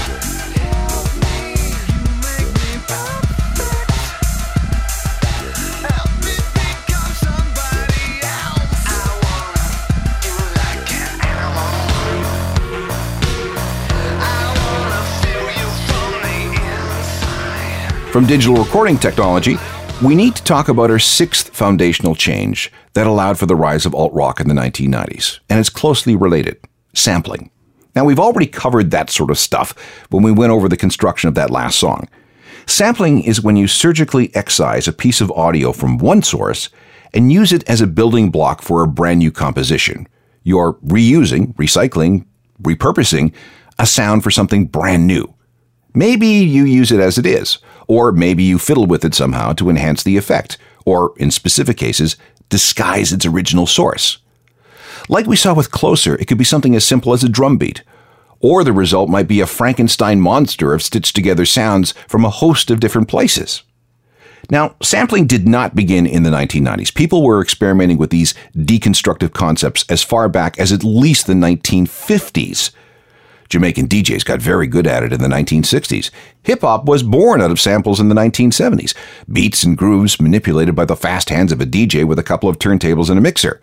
From 18.13 18.25
digital 18.25 18.55
recording 18.55 18.97
technology, 18.97 19.57
we 20.01 20.15
need 20.15 20.37
to 20.37 20.43
talk 20.45 20.69
about 20.69 20.89
our 20.89 20.99
sixth 20.99 21.49
foundational 21.49 22.15
change 22.15 22.71
that 22.93 23.07
allowed 23.07 23.37
for 23.37 23.45
the 23.45 23.57
rise 23.57 23.85
of 23.85 23.93
alt 23.93 24.13
rock 24.13 24.39
in 24.39 24.47
the 24.47 24.53
1990s, 24.53 25.39
and 25.49 25.59
it's 25.59 25.69
closely 25.69 26.15
related 26.15 26.61
sampling. 26.93 27.49
Now, 27.95 28.05
we've 28.05 28.19
already 28.19 28.47
covered 28.47 28.91
that 28.91 29.09
sort 29.09 29.29
of 29.29 29.37
stuff 29.37 29.75
when 30.09 30.23
we 30.23 30.31
went 30.31 30.51
over 30.51 30.67
the 30.67 30.77
construction 30.77 31.27
of 31.27 31.35
that 31.35 31.51
last 31.51 31.79
song. 31.79 32.07
Sampling 32.65 33.21
is 33.23 33.41
when 33.41 33.55
you 33.55 33.67
surgically 33.67 34.33
excise 34.35 34.87
a 34.87 34.93
piece 34.93 35.21
of 35.21 35.31
audio 35.31 35.71
from 35.71 35.97
one 35.97 36.23
source 36.23 36.69
and 37.13 37.31
use 37.31 37.53
it 37.53 37.67
as 37.69 37.81
a 37.81 37.87
building 37.87 38.31
block 38.31 38.61
for 38.61 38.83
a 38.83 38.87
brand 38.87 39.19
new 39.19 39.31
composition. 39.31 40.07
You're 40.43 40.73
reusing, 40.85 41.53
recycling, 41.55 42.25
repurposing 42.61 43.33
a 43.77 43.85
sound 43.85 44.23
for 44.23 44.31
something 44.31 44.65
brand 44.65 45.05
new. 45.07 45.33
Maybe 45.93 46.27
you 46.27 46.63
use 46.63 46.91
it 46.91 46.99
as 46.99 47.17
it 47.17 47.25
is, 47.25 47.59
or 47.87 48.11
maybe 48.11 48.43
you 48.43 48.57
fiddle 48.57 48.87
with 48.87 49.05
it 49.05 49.13
somehow 49.13 49.53
to 49.53 49.69
enhance 49.69 50.03
the 50.03 50.17
effect, 50.17 50.57
or 50.85 51.13
in 51.17 51.29
specific 51.31 51.77
cases, 51.77 52.17
disguise 52.49 53.13
its 53.13 53.25
original 53.25 53.67
source. 53.67 54.17
Like 55.09 55.27
we 55.27 55.35
saw 55.35 55.53
with 55.53 55.71
Closer, 55.71 56.15
it 56.15 56.27
could 56.27 56.37
be 56.37 56.43
something 56.43 56.75
as 56.75 56.85
simple 56.85 57.13
as 57.13 57.23
a 57.23 57.29
drum 57.29 57.57
beat, 57.57 57.83
or 58.39 58.63
the 58.63 58.73
result 58.73 59.09
might 59.09 59.27
be 59.27 59.41
a 59.41 59.47
Frankenstein 59.47 60.19
monster 60.19 60.73
of 60.73 60.81
stitched 60.81 61.15
together 61.15 61.45
sounds 61.45 61.93
from 62.07 62.25
a 62.25 62.29
host 62.29 62.71
of 62.71 62.79
different 62.79 63.07
places. 63.07 63.63
Now, 64.49 64.75
sampling 64.81 65.25
did 65.25 65.47
not 65.47 65.75
begin 65.75 66.05
in 66.05 66.23
the 66.23 66.29
1990s. 66.29 66.93
People 66.93 67.23
were 67.23 67.41
experimenting 67.41 67.97
with 67.97 68.09
these 68.09 68.33
deconstructive 68.55 69.31
concepts 69.31 69.85
as 69.89 70.03
far 70.03 70.27
back 70.27 70.59
as 70.59 70.71
at 70.71 70.83
least 70.83 71.27
the 71.27 71.33
1950s 71.33 72.71
Jamaican 73.53 73.87
DJs 73.87 74.25
got 74.25 74.41
very 74.41 74.65
good 74.65 74.87
at 74.87 75.03
it 75.03 75.13
in 75.13 75.21
the 75.21 75.27
1960s. 75.27 76.09
Hip 76.41 76.61
hop 76.61 76.85
was 76.85 77.03
born 77.03 77.39
out 77.39 77.51
of 77.51 77.61
samples 77.61 77.99
in 77.99 78.09
the 78.09 78.15
1970s, 78.15 78.95
beats 79.31 79.63
and 79.63 79.77
grooves 79.77 80.19
manipulated 80.19 80.75
by 80.75 80.85
the 80.85 80.95
fast 80.95 81.29
hands 81.29 81.51
of 81.51 81.61
a 81.61 81.65
DJ 81.67 82.03
with 82.03 82.17
a 82.17 82.23
couple 82.23 82.49
of 82.49 82.57
turntables 82.57 83.09
and 83.09 83.19
a 83.19 83.21
mixer. 83.21 83.61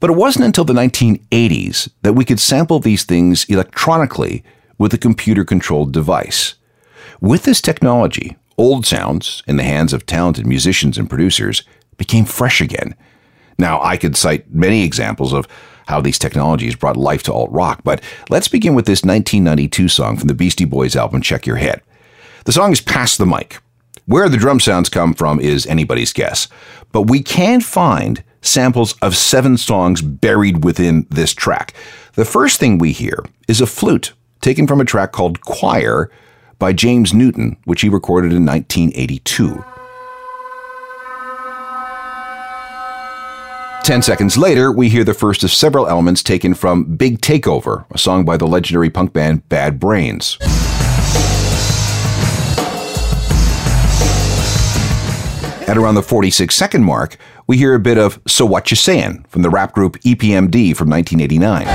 But 0.00 0.10
it 0.10 0.16
wasn't 0.16 0.44
until 0.44 0.64
the 0.64 0.72
1980s 0.72 1.88
that 2.02 2.12
we 2.12 2.24
could 2.24 2.40
sample 2.40 2.80
these 2.80 3.04
things 3.04 3.44
electronically 3.44 4.44
with 4.78 4.92
a 4.92 4.98
computer 4.98 5.44
controlled 5.44 5.92
device. 5.92 6.54
With 7.20 7.44
this 7.44 7.62
technology, 7.62 8.36
old 8.58 8.86
sounds 8.86 9.42
in 9.46 9.56
the 9.56 9.62
hands 9.62 9.92
of 9.92 10.06
talented 10.06 10.46
musicians 10.46 10.98
and 10.98 11.08
producers 11.08 11.62
became 11.96 12.24
fresh 12.24 12.60
again. 12.60 12.94
Now, 13.58 13.80
I 13.82 13.96
could 13.96 14.16
cite 14.16 14.52
many 14.52 14.84
examples 14.84 15.32
of 15.32 15.48
how 15.86 16.00
these 16.00 16.18
technologies 16.18 16.74
brought 16.74 16.96
life 16.96 17.22
to 17.24 17.32
alt 17.32 17.50
rock, 17.50 17.80
but 17.84 18.02
let's 18.28 18.48
begin 18.48 18.74
with 18.74 18.86
this 18.86 19.04
1992 19.04 19.88
song 19.88 20.16
from 20.16 20.28
the 20.28 20.34
Beastie 20.34 20.64
Boys 20.64 20.96
album 20.96 21.22
Check 21.22 21.46
Your 21.46 21.56
Head. 21.56 21.80
The 22.44 22.52
song 22.52 22.72
is 22.72 22.80
Pass 22.80 23.16
the 23.16 23.26
Mic. 23.26 23.60
Where 24.04 24.28
the 24.28 24.36
drum 24.36 24.60
sounds 24.60 24.88
come 24.88 25.14
from 25.14 25.40
is 25.40 25.66
anybody's 25.66 26.12
guess, 26.12 26.48
but 26.92 27.02
we 27.02 27.22
can 27.22 27.60
find 27.60 28.22
samples 28.40 28.94
of 29.02 29.16
seven 29.16 29.56
songs 29.56 30.02
buried 30.02 30.64
within 30.64 31.06
this 31.10 31.34
track. 31.34 31.74
The 32.14 32.24
first 32.24 32.58
thing 32.58 32.78
we 32.78 32.92
hear 32.92 33.24
is 33.48 33.60
a 33.60 33.66
flute 33.66 34.12
taken 34.40 34.66
from 34.66 34.80
a 34.80 34.84
track 34.84 35.12
called 35.12 35.40
Choir 35.40 36.10
by 36.58 36.72
James 36.72 37.12
Newton, 37.12 37.56
which 37.64 37.82
he 37.82 37.88
recorded 37.88 38.32
in 38.32 38.46
1982. 38.46 39.64
Ten 43.86 44.02
seconds 44.02 44.36
later, 44.36 44.72
we 44.72 44.88
hear 44.88 45.04
the 45.04 45.14
first 45.14 45.44
of 45.44 45.52
several 45.52 45.86
elements 45.86 46.20
taken 46.22 46.54
from 46.54 46.96
Big 46.96 47.20
Takeover, 47.20 47.84
a 47.92 47.98
song 47.98 48.24
by 48.24 48.36
the 48.36 48.46
legendary 48.46 48.90
punk 48.90 49.12
band 49.12 49.48
Bad 49.48 49.78
Brains. 49.78 50.38
At 55.68 55.76
around 55.76 55.94
the 55.94 56.02
46 56.02 56.54
second 56.54 56.82
mark, 56.82 57.16
we 57.46 57.56
hear 57.56 57.74
a 57.74 57.80
bit 57.80 57.98
of 57.98 58.20
So 58.26 58.44
What 58.44 58.70
You 58.70 58.76
Sayin' 58.76 59.24
from 59.28 59.42
the 59.42 59.50
rap 59.50 59.72
group 59.72 59.98
EPMD 60.00 60.76
from 60.76 60.90
1989. 60.90 61.66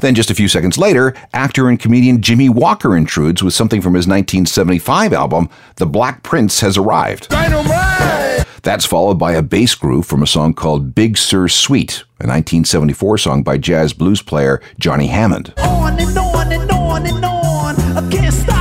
Then, 0.00 0.14
just 0.14 0.30
a 0.30 0.34
few 0.34 0.48
seconds 0.48 0.78
later, 0.78 1.14
actor 1.32 1.68
and 1.68 1.78
comedian 1.78 2.22
Jimmie 2.22 2.48
Walker 2.48 2.96
intrudes 2.96 3.42
with 3.42 3.54
something 3.54 3.80
from 3.80 3.94
his 3.94 4.06
1975 4.06 5.12
album, 5.12 5.48
The 5.76 5.86
Black 5.86 6.22
Prince 6.22 6.60
Has 6.60 6.76
Arrived. 6.76 7.28
Dynamite! 7.28 8.46
That's 8.62 8.84
followed 8.84 9.18
by 9.18 9.32
a 9.32 9.42
bass 9.42 9.74
groove 9.74 10.06
from 10.06 10.22
a 10.22 10.26
song 10.26 10.54
called 10.54 10.94
Big 10.94 11.16
Sur 11.16 11.48
Suite, 11.48 12.04
a 12.20 12.26
1974 12.26 13.18
song 13.18 13.42
by 13.42 13.58
jazz 13.58 13.92
blues 13.92 14.22
player 14.22 14.60
Johnny 14.78 15.08
Hammond. 15.08 15.54
On 15.58 15.98
and 15.98 16.18
on 16.18 16.52
and 16.52 16.70
on 16.70 17.06
and 17.06 17.24
on. 17.24 18.57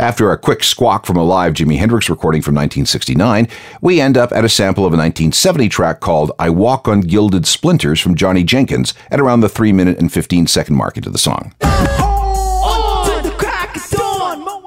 After 0.00 0.30
a 0.30 0.38
quick 0.38 0.62
squawk 0.62 1.06
from 1.06 1.16
a 1.16 1.24
live 1.24 1.54
Jimi 1.54 1.76
Hendrix 1.76 2.08
recording 2.08 2.40
from 2.40 2.54
1969, 2.54 3.48
we 3.80 4.00
end 4.00 4.16
up 4.16 4.30
at 4.30 4.44
a 4.44 4.48
sample 4.48 4.84
of 4.84 4.92
a 4.92 4.96
1970 4.96 5.68
track 5.68 5.98
called 5.98 6.30
I 6.38 6.50
Walk 6.50 6.86
on 6.86 7.00
Gilded 7.00 7.46
Splinters 7.46 8.00
from 8.00 8.14
Johnny 8.14 8.44
Jenkins 8.44 8.94
at 9.10 9.18
around 9.18 9.40
the 9.40 9.48
3 9.48 9.72
minute 9.72 9.98
and 9.98 10.12
15 10.12 10.46
second 10.46 10.76
mark 10.76 10.96
into 10.96 11.10
the 11.10 11.18
song. 11.18 11.52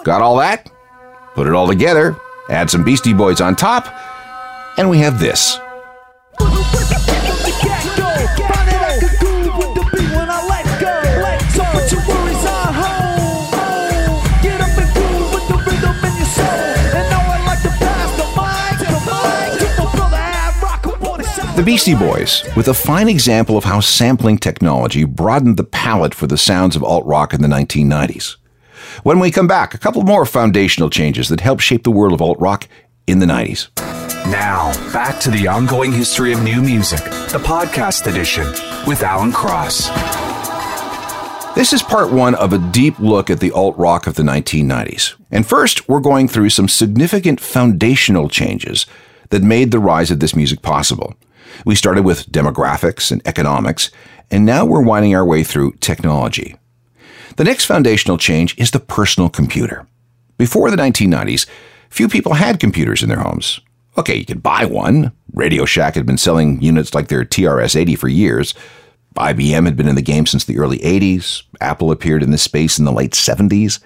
Got 0.04 0.22
all 0.22 0.36
that? 0.38 0.70
Put 1.34 1.48
it 1.48 1.54
all 1.54 1.68
together, 1.68 2.18
add 2.50 2.70
some 2.70 2.84
Beastie 2.84 3.14
Boys 3.14 3.40
on 3.40 3.56
top, 3.56 3.88
and 4.78 4.90
we 4.90 4.98
have 4.98 5.18
this. 5.18 5.58
The 21.62 21.66
Beastie 21.66 21.94
Boys, 21.94 22.44
with 22.56 22.70
a 22.70 22.74
fine 22.74 23.08
example 23.08 23.56
of 23.56 23.66
how 23.66 23.82
sampling 23.82 24.40
technology 24.40 25.04
broadened 25.04 25.58
the 25.58 25.64
palette 25.64 26.16
for 26.16 26.26
the 26.26 26.36
sounds 26.36 26.76
of 26.76 26.84
alt 26.84 27.06
rock 27.06 27.36
in 27.36 27.44
the 27.44 27.48
1990s. 27.48 28.38
When 29.04 29.20
we 29.20 29.30
come 29.30 29.46
back, 29.46 29.76
a 29.76 29.78
couple 29.78 30.02
more 30.02 30.26
foundational 30.26 30.90
changes 30.90 31.30
that 31.30 31.40
helped 31.40 31.62
shape 31.62 31.84
the 31.84 31.92
world 31.92 32.14
of 32.14 32.22
alt 32.22 32.40
rock 32.40 32.68
in 33.06 33.20
the 33.20 33.28
90s. 33.28 33.70
Now, 34.32 34.74
back 34.92 35.20
to 35.20 35.30
the 35.30 35.48
ongoing 35.48 35.92
history 35.92 36.34
of 36.34 36.42
new 36.42 36.64
music, 36.64 37.04
the 37.30 37.40
podcast 37.46 38.08
edition 38.08 38.48
with 38.88 39.04
Alan 39.04 39.32
Cross. 39.32 39.90
This 41.54 41.74
is 41.74 41.84
part 41.84 42.12
one 42.12 42.34
of 42.34 42.54
a 42.54 42.72
deep 42.72 42.98
look 42.98 43.30
at 43.30 43.40
the 43.40 43.52
alt 43.52 43.78
rock 43.78 44.08
of 44.08 44.16
the 44.16 44.24
1990s. 44.24 45.14
And 45.30 45.46
first, 45.46 45.88
we're 45.88 46.00
going 46.00 46.28
through 46.28 46.50
some 46.50 46.68
significant 46.68 47.40
foundational 47.40 48.30
changes 48.30 48.88
that 49.30 49.44
made 49.44 49.70
the 49.70 49.78
rise 49.78 50.10
of 50.10 50.22
this 50.22 50.36
music 50.36 50.64
possible. 50.64 51.14
We 51.66 51.76
started 51.76 52.04
with 52.04 52.32
demographics 52.32 53.12
and 53.12 53.22
economics, 53.28 53.92
and 54.30 54.46
now 54.46 54.66
we're 54.66 54.82
winding 54.82 55.16
our 55.16 55.26
way 55.26 55.44
through 55.44 55.74
technology. 55.74 56.56
The 57.38 57.44
next 57.44 57.66
foundational 57.66 58.18
change 58.18 58.58
is 58.58 58.72
the 58.72 58.80
personal 58.80 59.30
computer. 59.30 59.88
Before 60.38 60.72
the 60.72 60.78
1990s, 60.78 61.46
few 61.90 62.08
people 62.08 62.34
had 62.34 62.60
computers 62.60 63.04
in 63.04 63.10
their 63.10 63.20
homes. 63.20 63.60
Okay, 63.98 64.16
you 64.16 64.26
could 64.26 64.44
buy 64.44 64.66
one. 64.66 65.12
Radio 65.34 65.66
Shack 65.66 65.96
had 65.96 66.06
been 66.06 66.18
selling 66.18 66.62
units 66.62 66.94
like 66.94 67.08
their 67.08 67.26
TRS 67.26 67.76
80 67.76 67.96
for 67.96 68.08
years. 68.08 68.54
IBM 69.16 69.66
had 69.66 69.76
been 69.76 69.90
in 69.90 69.96
the 69.96 70.02
game 70.02 70.26
since 70.26 70.46
the 70.46 70.58
early 70.58 70.80
80s. 70.80 71.44
Apple 71.60 71.92
appeared 71.92 72.24
in 72.24 72.32
this 72.32 72.42
space 72.42 72.80
in 72.80 72.86
the 72.86 72.92
late 72.92 73.12
70s. 73.12 73.80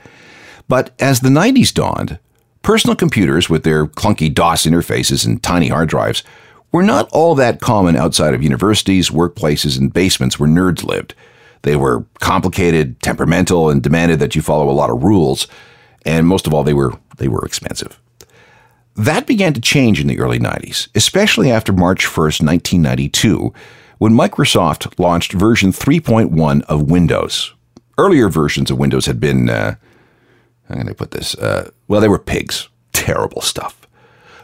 But 0.68 0.94
as 1.00 1.20
the 1.20 1.30
90s 1.30 1.74
dawned, 1.74 2.20
personal 2.62 2.96
computers 2.96 3.50
with 3.50 3.64
their 3.64 3.88
clunky 3.88 4.34
DOS 4.34 4.66
interfaces 4.66 5.26
and 5.26 5.42
tiny 5.42 5.68
hard 5.68 5.90
drives 5.90 6.24
were 6.72 6.84
not 6.84 7.10
all 7.12 7.36
that 7.36 7.62
common 7.62 7.96
outside 7.96 8.34
of 8.34 8.44
universities, 8.44 9.10
workplaces, 9.10 9.80
and 9.80 9.94
basements 9.94 10.40
where 10.40 10.50
nerds 10.50 10.84
lived. 10.84 11.14
They 11.62 11.76
were 11.76 12.06
complicated, 12.20 13.02
temperamental, 13.02 13.70
and 13.70 13.82
demanded 13.82 14.20
that 14.20 14.36
you 14.36 14.42
follow 14.42 14.70
a 14.70 14.72
lot 14.72 14.90
of 14.90 15.04
rules. 15.04 15.48
And 16.06 16.28
most 16.28 16.46
of 16.46 16.54
all, 16.54 16.64
they 16.64 16.74
were 16.74 16.94
they 17.18 17.28
were 17.28 17.46
expensive. 17.46 18.00
That 18.96 19.28
began 19.28 19.54
to 19.54 19.62
change 19.62 20.00
in 20.00 20.08
the 20.08 20.20
early 20.20 20.40
90s, 20.40 20.88
especially 20.96 21.52
after 21.52 21.74
March 21.74 22.06
1st, 22.06 22.42
1992, 22.42 23.54
when 23.98 24.14
Microsoft 24.14 24.98
launched 24.98 25.34
version 25.34 25.72
3.1 25.72 26.62
of 26.64 26.90
Windows. 26.90 27.54
Earlier 27.98 28.30
versions 28.30 28.72
of 28.72 28.78
Windows 28.78 29.06
had 29.06 29.20
been, 29.20 29.50
uh, 29.50 29.76
how 30.70 30.76
can 30.76 30.88
I 30.88 30.94
put 30.94 31.12
this? 31.12 31.36
Uh, 31.36 31.72
well, 31.88 32.00
they 32.00 32.08
were 32.08 32.20
pigs. 32.20 32.70
Terrible 32.94 33.42
stuff. 33.42 33.86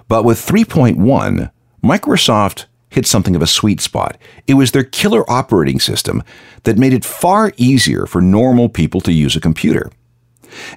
But 0.10 0.26
with 0.26 0.38
3.1, 0.38 1.52
Microsoft 1.84 2.66
hit 2.90 3.08
something 3.08 3.36
of 3.36 3.42
a 3.42 3.48
sweet 3.48 3.82
spot. 3.82 4.18
It 4.46 4.54
was 4.54 4.72
their 4.72 4.84
killer 4.84 5.28
operating 5.30 5.80
system 5.80 6.24
that 6.64 6.78
made 6.78 6.94
it 6.94 7.06
far 7.06 7.54
easier 7.58 8.06
for 8.06 8.22
normal 8.22 8.70
people 8.70 9.02
to 9.02 9.12
use 9.12 9.36
a 9.36 9.42
computer. 9.42 9.92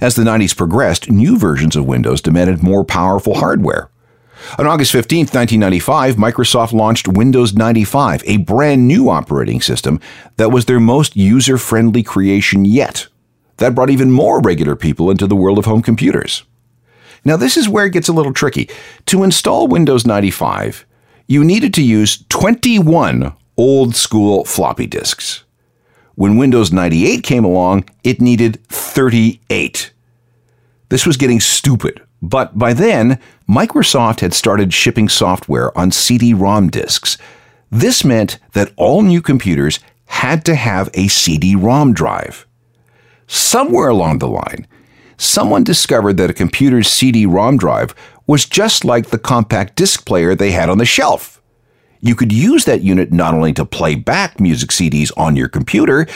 As 0.01 0.15
the 0.15 0.23
90s 0.23 0.57
progressed, 0.57 1.11
new 1.11 1.37
versions 1.37 1.77
of 1.77 1.85
Windows 1.85 2.23
demanded 2.23 2.63
more 2.63 2.85
powerful 2.85 3.35
hardware. 3.35 3.91
On 4.59 4.67
August 4.67 4.93
15, 4.93 5.27
1995, 5.27 6.17
Microsoft 6.17 6.73
launched 6.73 7.09
Windows 7.09 7.55
95, 7.55 8.23
a 8.27 8.39
brand 8.39 8.87
new 8.87 9.09
operating 9.09 9.61
system 9.61 10.01
that 10.37 10.51
was 10.51 10.65
their 10.65 10.81
most 10.81 11.17
user 11.17 11.59
friendly 11.59 12.03
creation 12.03 12.65
yet. 12.65 13.09
That 13.59 13.75
brought 13.75 13.91
even 13.91 14.11
more 14.11 14.41
regular 14.41 14.77
people 14.77 15.11
into 15.11 15.27
the 15.27 15.37
world 15.37 15.59
of 15.59 15.65
home 15.65 15.83
computers. 15.83 16.45
Now, 17.25 17.37
this 17.37 17.57
is 17.57 17.69
where 17.69 17.87
it 17.87 17.93
gets 17.93 18.09
a 18.09 18.13
little 18.13 18.35
tricky. 18.35 18.69
To 19.07 19.23
install 19.23 19.67
Windows 19.67 20.07
95, 20.07 20.85
you 21.27 21.45
needed 21.45 21.73
to 21.75 21.83
use 21.83 22.25
21 22.29 23.35
old 23.57 23.97
school 23.97 24.45
floppy 24.45 24.87
disks. 24.87 25.45
When 26.15 26.37
Windows 26.37 26.73
98 26.73 27.23
came 27.23 27.45
along, 27.45 27.89
it 28.05 28.21
needed 28.21 28.65
38. 28.69 29.93
This 30.89 31.07
was 31.07 31.17
getting 31.17 31.41
stupid, 31.41 32.01
but 32.23 32.57
by 32.59 32.73
then, 32.73 33.19
Microsoft 33.49 34.21
had 34.21 34.33
started 34.33 34.73
shipping 34.73 35.09
software 35.09 35.77
on 35.77 35.91
CD 35.91 36.33
ROM 36.33 36.69
disks. 36.69 37.19
This 37.71 38.05
meant 38.05 38.39
that 38.53 38.73
all 38.77 39.03
new 39.03 39.21
computers 39.21 39.81
had 40.07 40.45
to 40.45 40.55
have 40.55 40.89
a 40.95 41.09
CD 41.09 41.57
ROM 41.57 41.93
drive. 41.93 42.47
Somewhere 43.27 43.89
along 43.89 44.19
the 44.19 44.29
line, 44.29 44.67
someone 45.17 45.65
discovered 45.65 46.17
that 46.19 46.31
a 46.31 46.35
computer's 46.35 46.89
CD 46.89 47.27
ROM 47.27 47.57
drive 47.57 47.95
was 48.27 48.45
just 48.45 48.85
like 48.85 49.09
the 49.09 49.19
compact 49.19 49.77
disc 49.77 50.07
player 50.07 50.35
they 50.35 50.53
had 50.53 50.69
on 50.69 50.79
the 50.79 50.85
shelf. 50.85 51.41
You 52.01 52.15
could 52.15 52.33
use 52.33 52.65
that 52.67 52.83
unit 52.83 53.13
not 53.13 53.35
only 53.35 53.53
to 53.55 53.65
play 53.65 53.95
back 53.95 54.39
music 54.39 54.71
CDs 54.71 55.11
on 55.17 55.37
your 55.37 55.49
computer, 55.49 56.07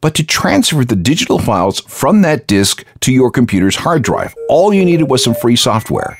but 0.00 0.14
to 0.14 0.24
transfer 0.24 0.84
the 0.84 0.96
digital 0.96 1.38
files 1.38 1.80
from 1.80 2.22
that 2.22 2.46
disc 2.46 2.84
to 3.00 3.12
your 3.12 3.30
computer's 3.30 3.76
hard 3.76 4.02
drive. 4.02 4.34
All 4.48 4.72
you 4.72 4.84
needed 4.84 5.10
was 5.10 5.24
some 5.24 5.34
free 5.34 5.56
software. 5.56 6.18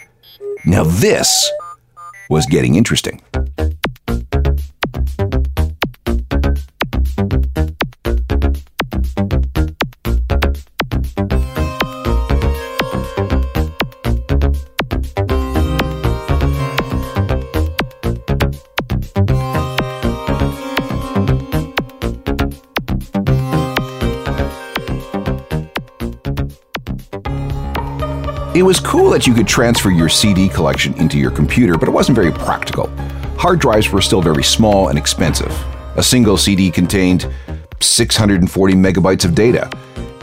Now, 0.64 0.84
this 0.84 1.50
was 2.28 2.46
getting 2.46 2.74
interesting. 2.74 3.20
It 28.58 28.62
was 28.62 28.80
cool 28.80 29.10
that 29.10 29.24
you 29.24 29.34
could 29.34 29.46
transfer 29.46 29.88
your 29.88 30.08
CD 30.08 30.48
collection 30.48 30.92
into 30.94 31.16
your 31.16 31.30
computer, 31.30 31.78
but 31.78 31.88
it 31.88 31.92
wasn't 31.92 32.16
very 32.16 32.32
practical. 32.32 32.88
Hard 33.36 33.60
drives 33.60 33.92
were 33.92 34.00
still 34.00 34.20
very 34.20 34.42
small 34.42 34.88
and 34.88 34.98
expensive. 34.98 35.52
A 35.94 36.02
single 36.02 36.36
CD 36.36 36.68
contained 36.68 37.32
640 37.80 38.74
megabytes 38.74 39.24
of 39.24 39.36
data. 39.36 39.70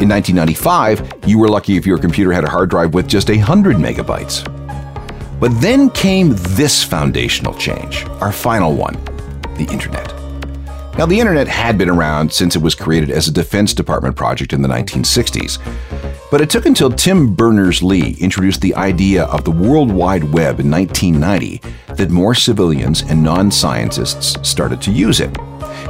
In 0.02 0.10
1995, 0.10 1.24
you 1.26 1.40
were 1.40 1.48
lucky 1.48 1.78
if 1.78 1.86
your 1.86 1.98
computer 1.98 2.34
had 2.34 2.44
a 2.44 2.50
hard 2.50 2.70
drive 2.70 2.94
with 2.94 3.08
just 3.08 3.30
100 3.30 3.78
megabytes. 3.78 4.44
But 5.40 5.58
then 5.62 5.90
came 5.92 6.34
this 6.36 6.84
foundational 6.84 7.54
change, 7.54 8.06
our 8.20 8.34
final 8.34 8.76
one 8.76 9.02
the 9.56 9.66
Internet. 9.72 10.14
Now, 10.98 11.06
the 11.06 11.18
Internet 11.18 11.48
had 11.48 11.78
been 11.78 11.90
around 11.90 12.34
since 12.34 12.58
it 12.58 12.62
was 12.62 12.76
created 12.76 13.12
as 13.12 13.30
a 13.30 13.32
Defense 13.32 13.74
Department 13.74 14.18
project 14.18 14.52
in 14.52 14.62
the 14.62 14.68
1960s. 14.68 15.58
But 16.32 16.42
it 16.42 16.50
took 16.50 16.66
until 16.66 16.90
Tim 16.90 17.36
Berners 17.36 17.84
Lee 17.84 18.18
introduced 18.20 18.62
the 18.62 18.76
idea 18.76 19.26
of 19.26 19.44
the 19.44 19.52
World 19.52 19.92
Wide 19.92 20.24
Web 20.24 20.60
in 20.60 20.72
1990 20.72 21.62
that 21.96 22.10
more 22.10 22.34
civilians 22.34 23.04
and 23.04 23.24
non 23.24 23.52
scientists 23.52 24.36
started 24.48 24.82
to 24.82 24.92
use 24.92 25.20
it. 25.20 25.38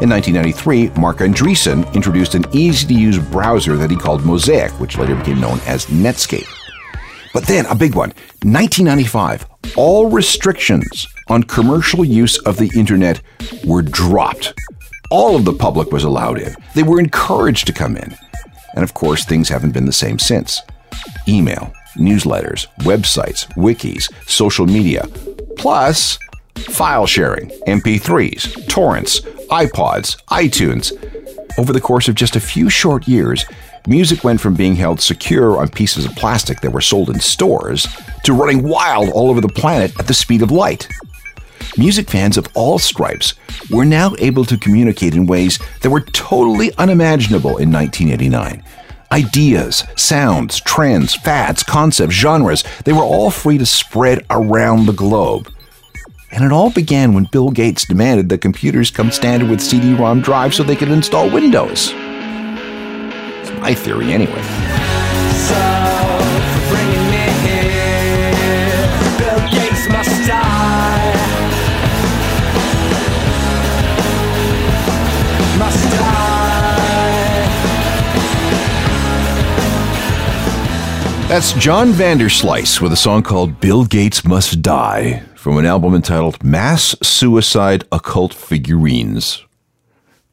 In 0.01 0.09
1993, 0.09 0.89
Marc 0.99 1.19
Andreessen 1.19 1.91
introduced 1.93 2.35
an 2.35 2.43
easy 2.51 2.85
to 2.87 2.93
use 2.93 3.17
browser 3.17 3.77
that 3.77 3.89
he 3.89 3.95
called 3.95 4.25
Mosaic, 4.25 4.71
which 4.73 4.97
later 4.97 5.15
became 5.15 5.39
known 5.39 5.59
as 5.65 5.85
Netscape. 5.85 6.47
But 7.33 7.45
then, 7.45 7.65
a 7.67 7.75
big 7.75 7.95
one 7.95 8.09
1995, 8.43 9.45
all 9.77 10.09
restrictions 10.09 11.07
on 11.29 11.43
commercial 11.43 12.03
use 12.03 12.37
of 12.39 12.57
the 12.57 12.69
internet 12.77 13.21
were 13.65 13.81
dropped. 13.81 14.53
All 15.09 15.35
of 15.35 15.45
the 15.45 15.53
public 15.53 15.91
was 15.91 16.03
allowed 16.03 16.39
in. 16.39 16.55
They 16.73 16.83
were 16.83 16.99
encouraged 16.99 17.67
to 17.67 17.73
come 17.73 17.95
in. 17.95 18.15
And 18.75 18.83
of 18.83 18.93
course, 18.93 19.25
things 19.25 19.49
haven't 19.49 19.71
been 19.71 19.85
the 19.85 19.91
same 19.91 20.19
since. 20.19 20.61
Email, 21.27 21.73
newsletters, 21.95 22.67
websites, 22.79 23.47
wikis, 23.55 24.11
social 24.29 24.65
media, 24.65 25.07
plus 25.57 26.19
file 26.55 27.07
sharing, 27.07 27.49
MP3s, 27.67 28.67
torrents, 28.67 29.21
iPods, 29.49 30.21
iTunes. 30.27 30.91
Over 31.57 31.73
the 31.73 31.81
course 31.81 32.07
of 32.07 32.15
just 32.15 32.35
a 32.35 32.41
few 32.41 32.69
short 32.69 33.07
years, 33.07 33.45
music 33.87 34.23
went 34.23 34.41
from 34.41 34.55
being 34.55 34.75
held 34.75 34.99
secure 34.99 35.57
on 35.57 35.69
pieces 35.69 36.05
of 36.05 36.15
plastic 36.15 36.61
that 36.61 36.71
were 36.71 36.81
sold 36.81 37.09
in 37.09 37.19
stores 37.19 37.87
to 38.23 38.33
running 38.33 38.63
wild 38.63 39.09
all 39.09 39.29
over 39.29 39.41
the 39.41 39.47
planet 39.47 39.97
at 39.99 40.07
the 40.07 40.13
speed 40.13 40.41
of 40.41 40.51
light. 40.51 40.87
Music 41.77 42.09
fans 42.09 42.37
of 42.37 42.47
all 42.53 42.79
stripes 42.79 43.33
were 43.69 43.83
now 43.83 44.13
able 44.19 44.45
to 44.45 44.57
communicate 44.57 45.13
in 45.13 45.25
ways 45.25 45.59
that 45.81 45.89
were 45.89 45.99
totally 45.99 46.73
unimaginable 46.77 47.57
in 47.57 47.69
1989. 47.69 48.63
Ideas, 49.11 49.83
sounds, 49.97 50.61
trends, 50.61 51.15
fads, 51.15 51.63
concepts, 51.63 52.15
genres, 52.15 52.63
they 52.85 52.93
were 52.93 53.03
all 53.03 53.29
free 53.29 53.57
to 53.57 53.65
spread 53.65 54.25
around 54.29 54.85
the 54.85 54.93
globe. 54.93 55.51
And 56.31 56.45
it 56.45 56.51
all 56.53 56.71
began 56.71 57.13
when 57.13 57.27
Bill 57.31 57.51
Gates 57.51 57.85
demanded 57.85 58.29
that 58.29 58.39
computers 58.39 58.89
come 58.89 59.11
standard 59.11 59.49
with 59.49 59.61
CD 59.61 59.93
ROM 59.93 60.21
drives 60.21 60.55
so 60.55 60.63
they 60.63 60.75
could 60.77 60.89
install 60.89 61.29
Windows. 61.29 61.91
It's 61.93 63.51
my 63.59 63.73
theory, 63.73 64.13
anyway. 64.13 64.94
That's 81.27 81.53
John 81.53 81.91
Vanderslice 81.91 82.79
with 82.79 82.93
a 82.93 82.95
song 82.95 83.23
called 83.23 83.59
Bill 83.59 83.83
Gates 83.83 84.23
Must 84.23 84.61
Die 84.61 85.23
from 85.35 85.57
an 85.57 85.65
album 85.65 85.95
entitled 85.95 86.43
Mass 86.43 86.95
Suicide 87.01 87.83
Occult 87.91 88.31
Figurines. 88.31 89.43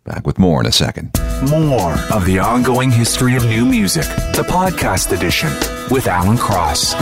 Back 0.05 0.27
with 0.27 0.39
more 0.39 0.61
in 0.61 0.67
a 0.67 0.71
second. 0.71 1.13
More 1.49 1.95
of 2.13 2.27
the 2.27 2.39
ongoing 2.39 2.91
history 2.91 3.37
of 3.37 3.47
new 3.47 3.65
music, 3.65 4.05
the 4.35 4.45
podcast 4.47 5.17
edition 5.17 5.49
with 5.91 6.07
Alan 6.09 6.37
Cross. 6.37 6.93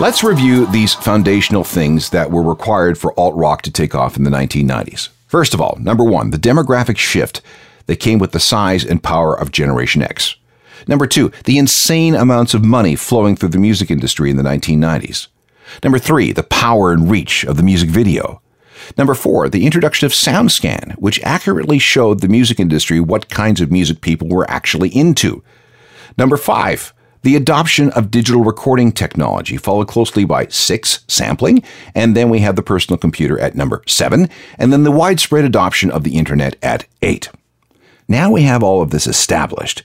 Let's 0.00 0.24
review 0.24 0.64
these 0.64 0.94
foundational 0.94 1.64
things 1.64 2.08
that 2.08 2.30
were 2.30 2.42
required 2.42 2.96
for 2.96 3.12
alt 3.20 3.34
rock 3.34 3.60
to 3.62 3.70
take 3.70 3.94
off 3.94 4.16
in 4.16 4.24
the 4.24 4.30
1990s. 4.30 5.10
First 5.26 5.52
of 5.52 5.60
all, 5.60 5.76
number 5.78 6.04
one, 6.04 6.30
the 6.30 6.38
demographic 6.38 6.96
shift 6.96 7.42
that 7.84 7.96
came 7.96 8.18
with 8.18 8.32
the 8.32 8.40
size 8.40 8.82
and 8.82 9.02
power 9.02 9.38
of 9.38 9.52
Generation 9.52 10.00
X. 10.00 10.36
Number 10.86 11.06
two, 11.06 11.32
the 11.44 11.58
insane 11.58 12.14
amounts 12.14 12.54
of 12.54 12.64
money 12.64 12.96
flowing 12.96 13.36
through 13.36 13.50
the 13.50 13.58
music 13.58 13.90
industry 13.90 14.30
in 14.30 14.36
the 14.36 14.42
1990s. 14.42 15.28
Number 15.82 15.98
three, 15.98 16.32
the 16.32 16.42
power 16.42 16.92
and 16.92 17.10
reach 17.10 17.44
of 17.44 17.56
the 17.56 17.62
music 17.62 17.88
video. 17.88 18.40
Number 18.98 19.14
four, 19.14 19.48
the 19.48 19.64
introduction 19.64 20.06
of 20.06 20.12
SoundScan, 20.12 20.94
which 20.94 21.22
accurately 21.22 21.78
showed 21.78 22.20
the 22.20 22.28
music 22.28 22.58
industry 22.58 23.00
what 23.00 23.28
kinds 23.28 23.60
of 23.60 23.70
music 23.70 24.00
people 24.00 24.28
were 24.28 24.50
actually 24.50 24.88
into. 24.90 25.42
Number 26.18 26.36
five, 26.36 26.92
the 27.22 27.36
adoption 27.36 27.90
of 27.90 28.10
digital 28.10 28.42
recording 28.42 28.90
technology, 28.90 29.56
followed 29.56 29.86
closely 29.86 30.24
by 30.24 30.46
six, 30.48 31.04
sampling, 31.06 31.62
and 31.94 32.16
then 32.16 32.28
we 32.28 32.40
have 32.40 32.56
the 32.56 32.62
personal 32.62 32.98
computer 32.98 33.38
at 33.38 33.54
number 33.54 33.82
seven, 33.86 34.28
and 34.58 34.72
then 34.72 34.82
the 34.82 34.90
widespread 34.90 35.44
adoption 35.44 35.90
of 35.90 36.02
the 36.02 36.16
internet 36.16 36.56
at 36.62 36.86
eight. 37.00 37.28
Now 38.08 38.32
we 38.32 38.42
have 38.42 38.62
all 38.62 38.82
of 38.82 38.90
this 38.90 39.06
established 39.06 39.84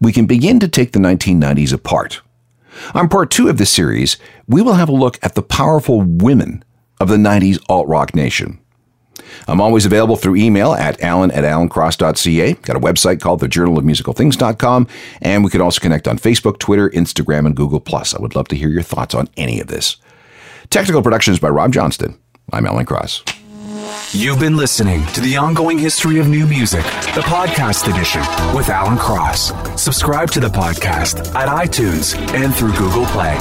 we 0.00 0.12
can 0.12 0.26
begin 0.26 0.58
to 0.60 0.68
take 0.68 0.92
the 0.92 0.98
1990s 0.98 1.72
apart. 1.72 2.20
On 2.94 3.08
part 3.08 3.30
two 3.30 3.48
of 3.48 3.58
this 3.58 3.70
series, 3.70 4.16
we 4.46 4.62
will 4.62 4.74
have 4.74 4.88
a 4.88 4.92
look 4.92 5.18
at 5.22 5.34
the 5.34 5.42
powerful 5.42 6.00
women 6.02 6.64
of 6.98 7.08
the 7.08 7.16
90s 7.16 7.62
alt 7.68 7.88
rock 7.88 8.14
nation. 8.14 8.58
I'm 9.46 9.60
always 9.60 9.86
available 9.86 10.16
through 10.16 10.36
email 10.36 10.72
at 10.72 11.00
alan 11.02 11.30
at 11.30 11.44
alancross.ca. 11.44 12.54
Got 12.54 12.76
a 12.76 12.80
website 12.80 13.20
called 13.20 13.42
thejournalofmusicalthings.com, 13.42 14.86
and 15.20 15.44
we 15.44 15.50
can 15.50 15.60
also 15.60 15.80
connect 15.80 16.08
on 16.08 16.18
Facebook, 16.18 16.58
Twitter, 16.58 16.90
Instagram, 16.90 17.46
and 17.46 17.56
Google+. 17.56 17.82
I 17.92 18.20
would 18.20 18.34
love 18.34 18.48
to 18.48 18.56
hear 18.56 18.68
your 18.68 18.82
thoughts 18.82 19.14
on 19.14 19.28
any 19.36 19.60
of 19.60 19.68
this. 19.68 19.96
Technical 20.70 21.02
productions 21.02 21.38
by 21.38 21.48
Rob 21.48 21.72
Johnston. 21.72 22.18
I'm 22.52 22.66
Alan 22.66 22.86
Cross. 22.86 23.24
You've 24.08 24.40
been 24.40 24.56
listening 24.56 25.06
to 25.08 25.20
the 25.20 25.36
ongoing 25.36 25.78
history 25.78 26.18
of 26.18 26.28
new 26.28 26.44
music, 26.44 26.82
the 27.14 27.20
podcast 27.22 27.86
edition 27.88 28.22
with 28.56 28.68
Alan 28.68 28.98
Cross. 28.98 29.52
Subscribe 29.80 30.30
to 30.32 30.40
the 30.40 30.48
podcast 30.48 31.32
at 31.36 31.48
iTunes 31.48 32.16
and 32.34 32.52
through 32.52 32.72
Google 32.72 33.06
Play. 33.06 33.36